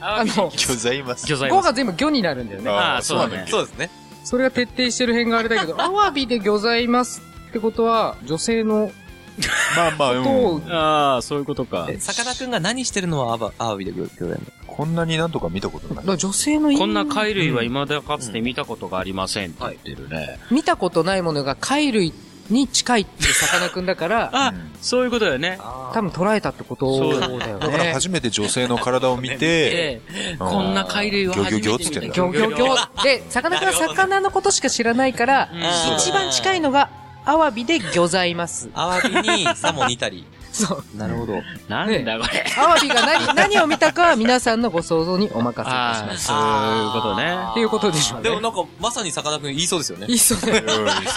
[0.00, 1.26] あの、ございます。
[1.26, 1.66] 語魚材ます。
[1.66, 2.70] が全部魚になるんだよね。
[2.70, 3.46] ああ、そうだね。
[3.48, 3.90] そうですね。
[4.24, 8.90] それが徹底してる辺があれだけど、アワビでございますってことは、女性の
[9.76, 10.26] まあまあ、ことうん。
[10.56, 11.86] を、ああ、そういうことか。
[11.88, 14.52] え、さかなクンが何してるのはアワアワビでございます。
[14.66, 16.16] こんなになんとか見たことない。
[16.18, 20.38] 女性の意味こんな貝類は未だかつて見たことがありませんって言ってるね。
[20.50, 22.12] 見たことないものが貝類
[22.50, 25.58] に近いってさかなクンだから、 あ、そういうことだよね。
[25.92, 27.92] 多分捉えたってことそうだよだからね。
[27.92, 31.68] 初めて女性の体を見て、ええこんな貝類は初めて見た。
[31.68, 33.02] ギョギョギョっつってんだギョギョギョ。
[33.04, 36.88] で、さかなクンは魚のことしか知らないから、うん一番近いのが、
[37.24, 38.68] アワビでギョざいます。
[38.74, 40.26] アワビにさも似たり。
[40.52, 40.84] そう。
[40.96, 41.42] なるほど。
[41.68, 42.44] なんだこれ。
[42.56, 46.26] アワビが何、 何を見たかは皆さんのご想像にお任せいたしああ、ます。
[46.26, 47.36] そういうことね。
[47.50, 48.24] っていうことでしょうね。
[48.24, 50.06] でもなんか、まさにさかなクン言いそうですよね。
[50.08, 50.62] いいっ すよね。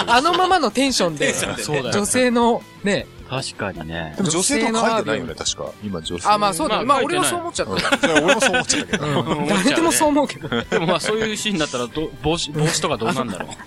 [0.08, 4.24] あのままのテンションで、そうだよ女性の、ね、確かにねで。
[4.24, 5.72] も女性とは書いてないよね、確か。
[5.84, 6.30] 今女性。
[6.30, 6.86] あ、まあそうだね。
[6.86, 8.08] まあ俺まあ書いてないはそう思っちゃった。
[8.08, 9.06] うん俺もそう思っちゃったけど。
[9.06, 10.48] うん誰でもそう思うけど。
[10.60, 13.50] い でもまあそういうシーンだったら、ど帽子、帽子とかどうなんだろう。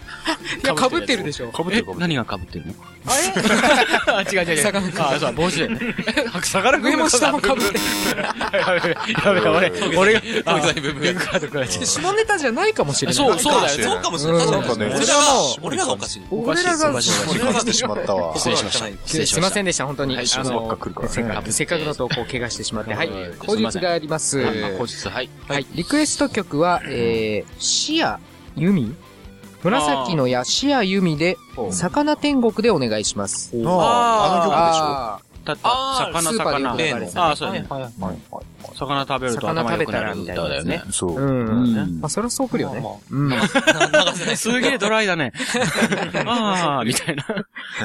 [0.67, 1.49] や、被ってるでしょ。
[1.49, 2.17] えかぶってるかぶってる。
[2.17, 2.75] 何が被ってるの？
[3.07, 3.23] あれ？
[4.15, 4.63] あ、違う違う違う。
[4.63, 5.81] さかなクンあ、そう、帽子だよね。
[6.43, 7.81] さかなクン上も下も被ってる。
[8.23, 13.15] やべやべ、俺、俺が、あ下ネタじゃないかもしれない。
[13.15, 14.47] そうそうだよねそうかもしれない。
[14.47, 16.23] 俺らが俺らも、俺らがおかしい。
[16.31, 18.37] 俺らが、おかしい俺感じてしまったわ。
[18.37, 19.48] 失礼しました失礼しました。
[19.49, 20.17] ませんでした、本当に。
[20.17, 22.95] はいあばっか来るからねせっかく、せっかくの投稿を怪我してしまって。
[22.95, 23.31] はいはい。
[23.39, 24.45] 口述があります。
[24.47, 25.31] あ後日、はい。
[25.49, 25.67] はい。
[25.75, 28.21] リクエスト曲は、えー、シア
[28.57, 28.95] ユミ
[29.63, 31.37] 紫の矢、シアユミで、
[31.73, 33.53] 魚天国でお願いします。
[33.65, 37.23] ああ、あの曲でしょあたった、魚、スーパーでよ魚。
[37.23, 37.67] ああ、そうだね。
[37.69, 38.17] はい。
[38.75, 40.83] 魚食べると頭良くなる歌だよね。
[40.91, 41.17] そう。
[41.17, 42.01] うん。
[42.01, 42.83] まあ、それはそうくるよね。
[43.11, 43.33] うん。
[44.37, 45.33] すげえドライだね。
[46.27, 47.25] ああ、みたいな。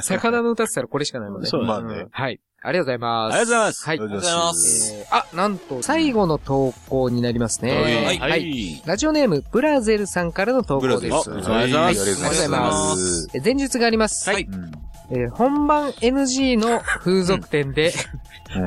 [0.01, 1.47] 魚の歌って言ったらこれしかないので。
[1.47, 2.07] そうまあね。
[2.11, 2.39] はい。
[2.65, 3.35] ありがとうございます。
[3.35, 3.99] ありがとうございますはい。
[3.99, 4.93] ありがとうございます。
[4.93, 7.81] えーあ、なんと、最後の投稿になりますね。
[7.81, 8.81] はいはい。
[8.85, 10.97] ラジオネーム、ブラゼルさんからの投稿です。
[10.97, 13.27] ありがとうございますはいありがとうございます。
[13.33, 14.29] え前述があります。
[14.29, 14.71] はいうん
[15.15, 17.93] えー本番 NG の風俗店で、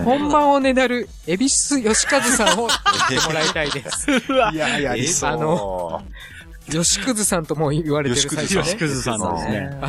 [0.05, 2.69] 本番をねだる、恵比寿吉和さんを
[3.09, 4.11] 言ってもらいたいです。
[4.55, 5.31] いや、やりそう。
[5.31, 6.03] あの
[6.71, 8.63] 吉和さんとも言われてる最初ね。
[8.63, 9.81] 吉くずさんですね。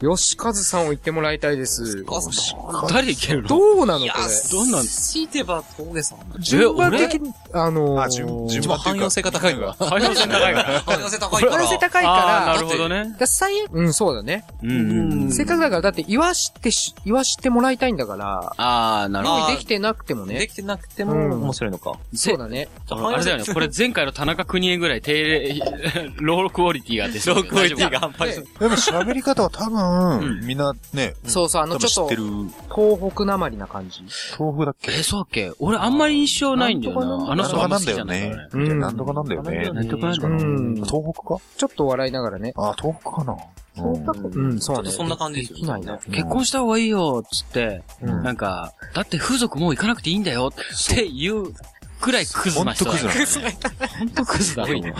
[0.00, 2.04] 吉和さんを言ってもらいたいです。
[2.90, 4.12] 誰いけるのどうなのこれ？
[4.50, 4.82] どんな？
[4.82, 6.18] ん強いてば峠さん。
[6.40, 9.10] 順番的に、あのー、あ、順、順番っていうか。
[9.10, 9.76] 性が高いわ。
[9.78, 10.80] 汎用性高いから。
[10.80, 13.16] 汎用性高い汎用性高いああ、から、なるほどね。
[13.18, 14.44] だ最悪、うん、そうだね。
[14.62, 15.32] うんうん。
[15.32, 19.40] せっかくだから、だって言わしてし、言わしてもらいたいんだから、ああ、なるほど。
[19.40, 20.38] 用意できてなくてもね。
[20.38, 21.92] できてなくてもうん面白いのか。
[22.14, 22.68] そうだね。
[22.90, 23.44] あれだよね。
[23.52, 25.60] これ前回の田中邦衛ぐらい低レ、
[26.20, 27.18] ロークオリティがあって。
[27.28, 28.36] ロークオリティが半端ない。
[28.36, 32.14] でも喋り方は多分、みんなね、そうそう、あの、ちょっと
[32.74, 34.02] 東北なまりな感じ。
[34.38, 34.92] 豆腐だっけ？
[34.92, 35.52] え、そうだっけ？
[35.58, 37.32] 俺あんまり印象ないんだよな。
[37.32, 39.70] あのなんとかなんだよねじゃなんとかなんだよね。
[39.72, 40.74] なんとかなんだよねうん。
[40.84, 41.36] 東北か？
[41.56, 42.52] ちょっと笑いながらね。
[42.56, 43.36] あ、東北かな。
[43.74, 44.90] うん、そうね。
[44.90, 45.96] そんな感じですよできないな。
[46.10, 51.54] 結婚した方がいいよ、つって、うんなんか、だって風俗もう行かなくていいんだよっていう
[51.98, 53.02] くらいクズな人だよね。
[53.02, 53.58] ほんとクズだね
[53.98, 54.94] ほんとクズだと思う。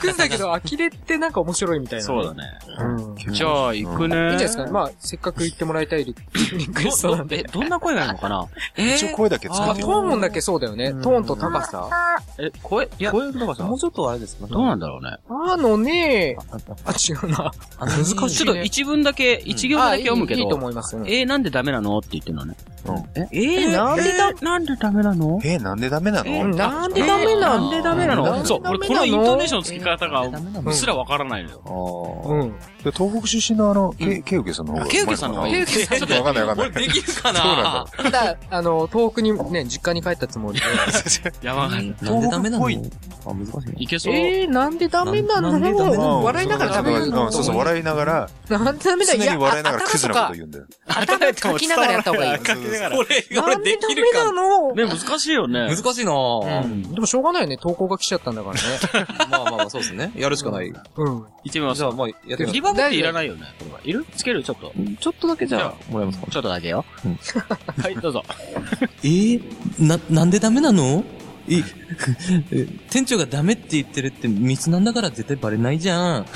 [0.00, 2.04] クズだけど、呆れってなんか面白いみたいな。
[2.04, 2.42] そうだね。
[2.78, 3.14] うん。
[3.18, 4.04] いじゃあ、行くね。
[4.04, 4.64] いんじゃないですか？
[4.66, 4.70] ね。
[4.70, 6.14] まあ、せっかく言ってもらいたいリ
[6.58, 7.40] リクエストなんで。
[7.40, 8.46] え、どんな声がいいのかな？
[8.76, 8.94] え？
[8.94, 10.92] 一応声だけ作あ、ってトーンだけそうだよね。
[10.92, 11.88] トーンと高さ。
[12.38, 14.46] え、声、いや声とかさ、もうちょっとあれですか？
[14.46, 15.16] どうなんだろうね。
[15.28, 16.36] あのね、
[16.84, 17.52] あ、違うな。
[17.78, 20.38] あの難しいねちょっと一文だけ、一行だけ読むけど。
[20.38, 20.96] あいいいいと思います。
[20.96, 21.98] うんえー、なんでダメなの？
[21.98, 22.56] って言ってるのね。
[23.14, 23.28] え？
[23.32, 25.40] えー、なんでだ、なんでダメなの？
[25.42, 26.54] え、なんでダメなの？
[26.54, 27.60] なんでダメなの？
[27.60, 28.44] なんでダメななんの？
[28.44, 28.78] そう、でダメなの？
[28.78, 32.22] 俺このイントネーションの付き方が、のうっすらわからないのよ。
[32.24, 32.52] うん。
[32.84, 34.86] で東北出身のあの、け、けうけさんの方が。
[34.86, 36.86] けうけさんの方がけうけさんちょっとわかんないわかんない。
[36.86, 40.66] できるかどうなんだなただ、あの、東北にね、実家に帰ったつもりで。
[41.46, 41.70] やばい。
[41.70, 42.68] なんでダメなの？
[42.68, 42.90] 東
[43.26, 43.74] あ、難しいね。
[43.78, 44.14] いけそう。
[44.14, 46.24] えー、なんでダメなの？
[46.24, 49.14] 笑いながら食べるうん、そうそう、笑いながら、なんでダメだ？
[49.16, 50.66] 常に笑いながらやクズなこと言うんだよ。
[50.86, 52.38] 頭かきながらやった方がいい。
[52.40, 52.96] かけながら。
[52.96, 54.74] これ、なんでダメなの？
[54.74, 55.68] ね、難しいよね。
[55.74, 56.82] 難しいなうん。
[56.94, 57.56] でもしょうがないよね。
[57.56, 58.60] 投稿が来ちゃったんだからね。
[59.30, 60.12] ま あまあまあ、そうですね。
[60.16, 60.68] やるしかない。
[60.68, 60.74] うん。
[60.96, 61.88] 行ってみますじゃ。
[61.88, 63.42] あ、まあ、やってみますリバーブっていらないよね。
[63.58, 64.06] これはいる？
[64.16, 64.42] つける？
[64.42, 64.72] ちょっと。
[65.00, 66.84] ちょっとだけじゃあ、もらえますかちょっとだけよ。
[67.82, 68.24] はい、どうぞ。
[69.02, 69.42] えー、
[69.78, 71.04] な、なんでダメなの？
[71.46, 71.62] え、
[72.52, 76.26] え店長がダメって言ってるってミスなんだから絶対バレないじゃん。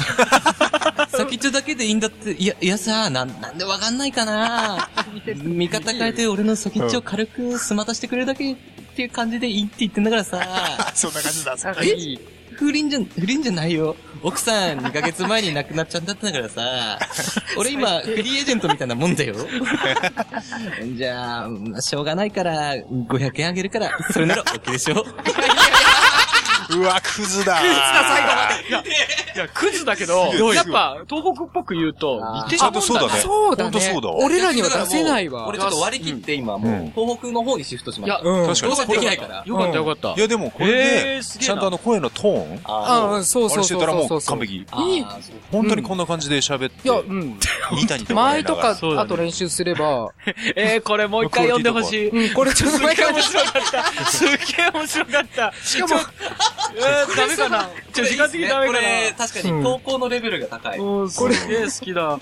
[1.18, 4.88] 先っちょだけでいいんだって、いや、いやさ、なん、なんでわかんないかな
[5.42, 8.56] 見方変えて俺の先っちょを軽くスマタしてくれるだけっ
[8.96, 10.40] ていう感じでいいって言ってんだからさ。
[10.94, 11.56] そんな感じだ。
[11.82, 13.94] え不倫じゃ、不倫じゃないよ。
[14.20, 16.98] 奥さん2ヶ月前に亡くなっちゃったんだからさ。
[17.56, 19.36] 俺今、フリーエージェントみたいなもんだよ。
[20.96, 21.46] じゃ
[21.76, 25.04] あしょうがないから、500円あげるから、それなら OK でしょ
[26.70, 27.60] うわ、クズだ。
[27.62, 27.66] い
[29.38, 33.20] や、クズだけど、やっぱ、東北っぽく言うと、似てるちゃんとそうだね。
[33.20, 33.70] そうだね。
[33.70, 34.16] ほんとそうだわ。
[34.16, 35.48] 俺らには出せないわ。
[35.48, 38.28] 俺ちょっと割り切って今もう、東北の方にシフトしまいやし、た。
[38.28, 38.46] うん。
[38.46, 39.42] 確かにどうせできないから。
[39.46, 40.14] よかったよかった。
[40.14, 44.38] いや、でもこれえで、ちゃんとあの声のトーンああ、そうあそうそうれしてたらもそううそう。
[44.38, 44.56] 完璧。
[44.56, 45.06] いい。
[45.50, 46.88] 本当にこんな感じで喋って。
[46.88, 47.38] いや、うん。
[48.14, 50.12] 前とか、あと練習すれば、
[50.56, 52.08] えー、これもう一回読んでほしい。
[52.08, 54.06] うん、これちょっと前から面白かった。
[54.06, 55.52] すっげえ面白かった。
[55.62, 56.57] しかも、えー、
[57.16, 57.68] ダメかな？
[57.92, 58.78] ちょ、時間的にダメかな？
[58.78, 60.78] これ、確かに投稿のレベルが高い。
[60.78, 62.18] うんこれ、すげえ好きだ。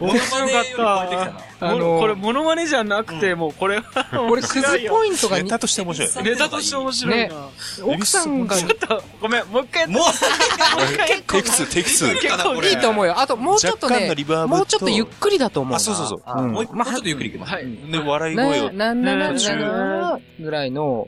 [0.00, 0.82] 面白かった。
[0.82, 3.84] なあのもうこれ、モノマネじゃなくて、もうこれは、
[4.30, 6.24] 俺、クズポイントがにネタとして面白い。
[6.24, 7.48] ネタとして面白いねな。
[7.84, 9.96] 奥さんがちょっと、ごめん、もう一回やって。
[9.96, 12.20] もう、テイク2、テイク2。
[12.20, 13.18] 結構いいと思うよ。
[13.18, 14.14] あと、もうちょっとね
[14.46, 15.76] もうちょっとゆっくりだと思うな。
[15.76, 16.22] あ、そうそうそう。
[16.26, 17.52] あもうちょっとゆっくりいきます。
[17.54, 17.64] はい。
[17.90, 21.06] で、笑いな、声を、な、な、な、中な、な、ぐらいの、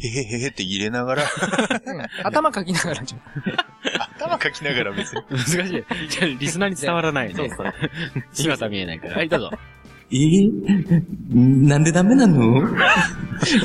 [0.00, 1.26] へへへへって入れながら、う
[1.94, 3.18] ん頭かきながら、ちょ
[4.16, 5.22] 頭かきながら別に。
[5.30, 5.84] 難しい。
[6.08, 7.50] じゃあリスナーに伝わらないね。
[8.32, 9.16] 姿見えないから。
[9.16, 9.50] はい、どうぞ。
[10.12, 10.16] え？
[10.16, 11.02] ー、
[11.68, 12.60] なんでダメなの？
[12.60, 12.62] う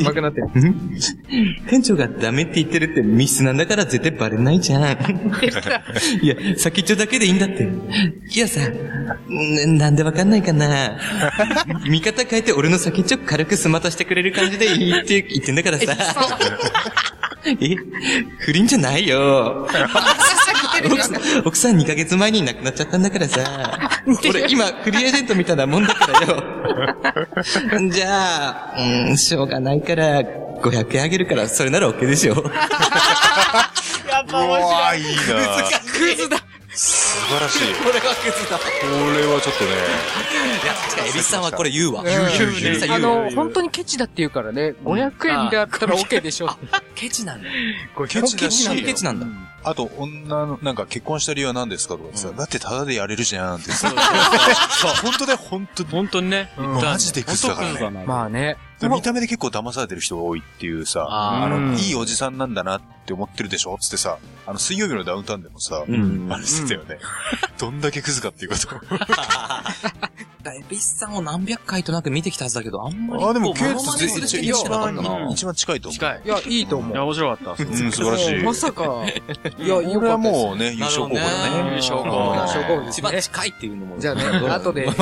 [0.04, 0.50] まくなってる。
[1.68, 4.82] 店長がダメって言ってるってミスなんだから絶対バレないじゃん。
[6.22, 7.68] いや、先っちょだけでいいんだって。
[8.34, 8.62] いやさ、
[9.30, 10.98] んなんでわかんないかな？
[11.90, 15.94] 見方変えて俺の先っちょ軽くスマタしてくれる感じでいいって言ってんだからさ。
[17.60, 17.76] え？
[18.40, 19.68] 不倫じゃないよ。
[20.86, 21.16] 奥さん
[21.46, 23.85] 奥さん2ヶ月前に亡くなっちゃったんだからさ。
[24.30, 26.44] 俺今フリーエージェントみたいなもんだからよ。
[27.90, 32.36] じゃあ、うん、しょうがないから、500円あげるから、それなら OK でしょ。
[34.08, 35.24] やっぱうわーいいな
[35.92, 36.38] クズだ。
[36.76, 37.74] 素晴らしい。
[37.84, 38.58] これはクズだ。
[38.58, 38.64] こ
[39.18, 39.72] れはちょっとね、
[40.64, 42.02] いや、確かにエビスさんはこれ言うわ。
[42.02, 43.24] うんエビスさんあ言うわ。
[43.26, 46.50] の、本当にケチだって言うからね、500円であったら OK でしょ。
[46.94, 47.50] ケチなんだ。
[48.08, 49.26] ケチだし、ケチなんだ。
[49.66, 53.90] あと、女の、なんか結婚した理由は何ですかとかさ、だってタダでやれるじゃんってさ。
[55.02, 55.90] 本当だよ、本当に。
[55.90, 56.52] 本当にね。
[56.58, 58.04] マジでクズだからね。
[58.06, 58.58] まあね。
[58.80, 63.78] で見た目で結構騙されてる人が多いっていうさ、あうんの、いいおじさんなんだなって思ってるでしょ？
[63.80, 67.00] つってさ、あの、水曜日のダウンタウンでもさ、んあれしてたよね。
[67.58, 68.68] どんだけクズかっていうこと。
[70.48, 73.24] エビスさんを何百回となく見てきたはずだけど、あんまり。
[73.24, 75.30] あ、でも、ケイケイトトする気がしてなかったな。
[75.32, 75.96] 一番近いと思う。
[75.96, 76.22] 近い。
[76.24, 77.06] いや、いいと思いや、う。
[77.06, 77.64] 面白かった。
[77.64, 78.44] うん、素晴らしい。
[78.44, 78.84] まさか。
[79.58, 81.70] いや、俺はもうね、優勝候補だね。
[81.72, 83.22] 優勝候補優勝候補一番ね。
[83.22, 84.00] 近いっていうのも。
[84.00, 84.86] じゃあね、後で。
[84.86, 84.94] もう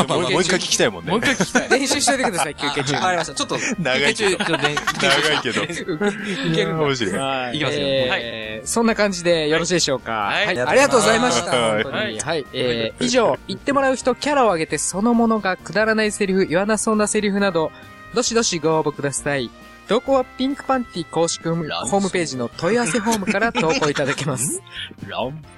[0.41, 1.09] 一回聞きたいもんね。
[1.11, 1.79] もう一回聞きたい。
[1.79, 2.95] 練習しといてください、休憩中に。
[2.97, 3.33] わかりました。
[3.33, 4.37] ちょっと、長いけど。
[4.37, 5.63] ちょっとね、長いけど。
[5.63, 7.13] いける面白い。
[7.15, 7.57] はい。
[7.57, 7.81] きますよ。
[7.85, 10.11] えーそんな感じでよろしいでしょうか？
[10.13, 10.59] はいはい。
[10.61, 11.51] ありがとうございました。
[11.51, 12.45] はい。
[12.53, 17.71] えー以上、言ってもらう人、キャラを上げてそのものがくだらないセリフ、言わなそうなセリフなど、
[18.13, 19.49] どしどしご応募ください。
[19.87, 24.61] 投稿はピンクパンティ公式ホームホームページの問い合わせフォームから投稿いただけます。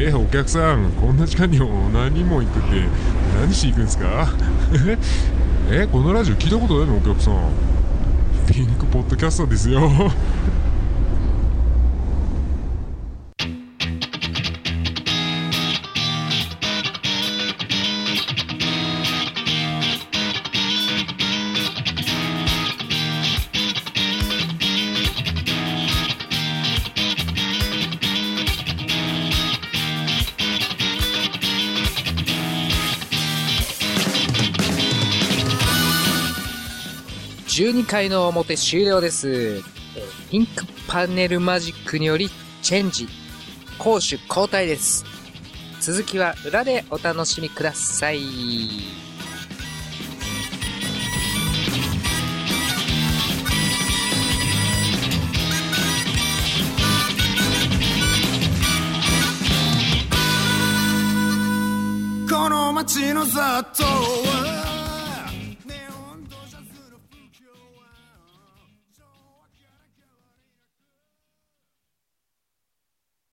[0.04, 1.58] えお客さんこんな時間に
[1.92, 2.86] 何人も行くってて
[3.40, 4.28] 何しに行くんですか？
[5.70, 6.96] えこのラジオ聞いたことないの？
[6.96, 7.34] お客さん。
[8.52, 9.80] ピンクポッドキャストですよ。
[37.92, 39.60] 回の表終了です。
[40.30, 42.30] ピンクパネルマジックにより
[42.62, 43.06] チェンジ。
[43.78, 45.04] 攻守交代です。
[45.78, 48.20] 続きは裏でお楽しみください。
[62.30, 64.51] この街の雑踏を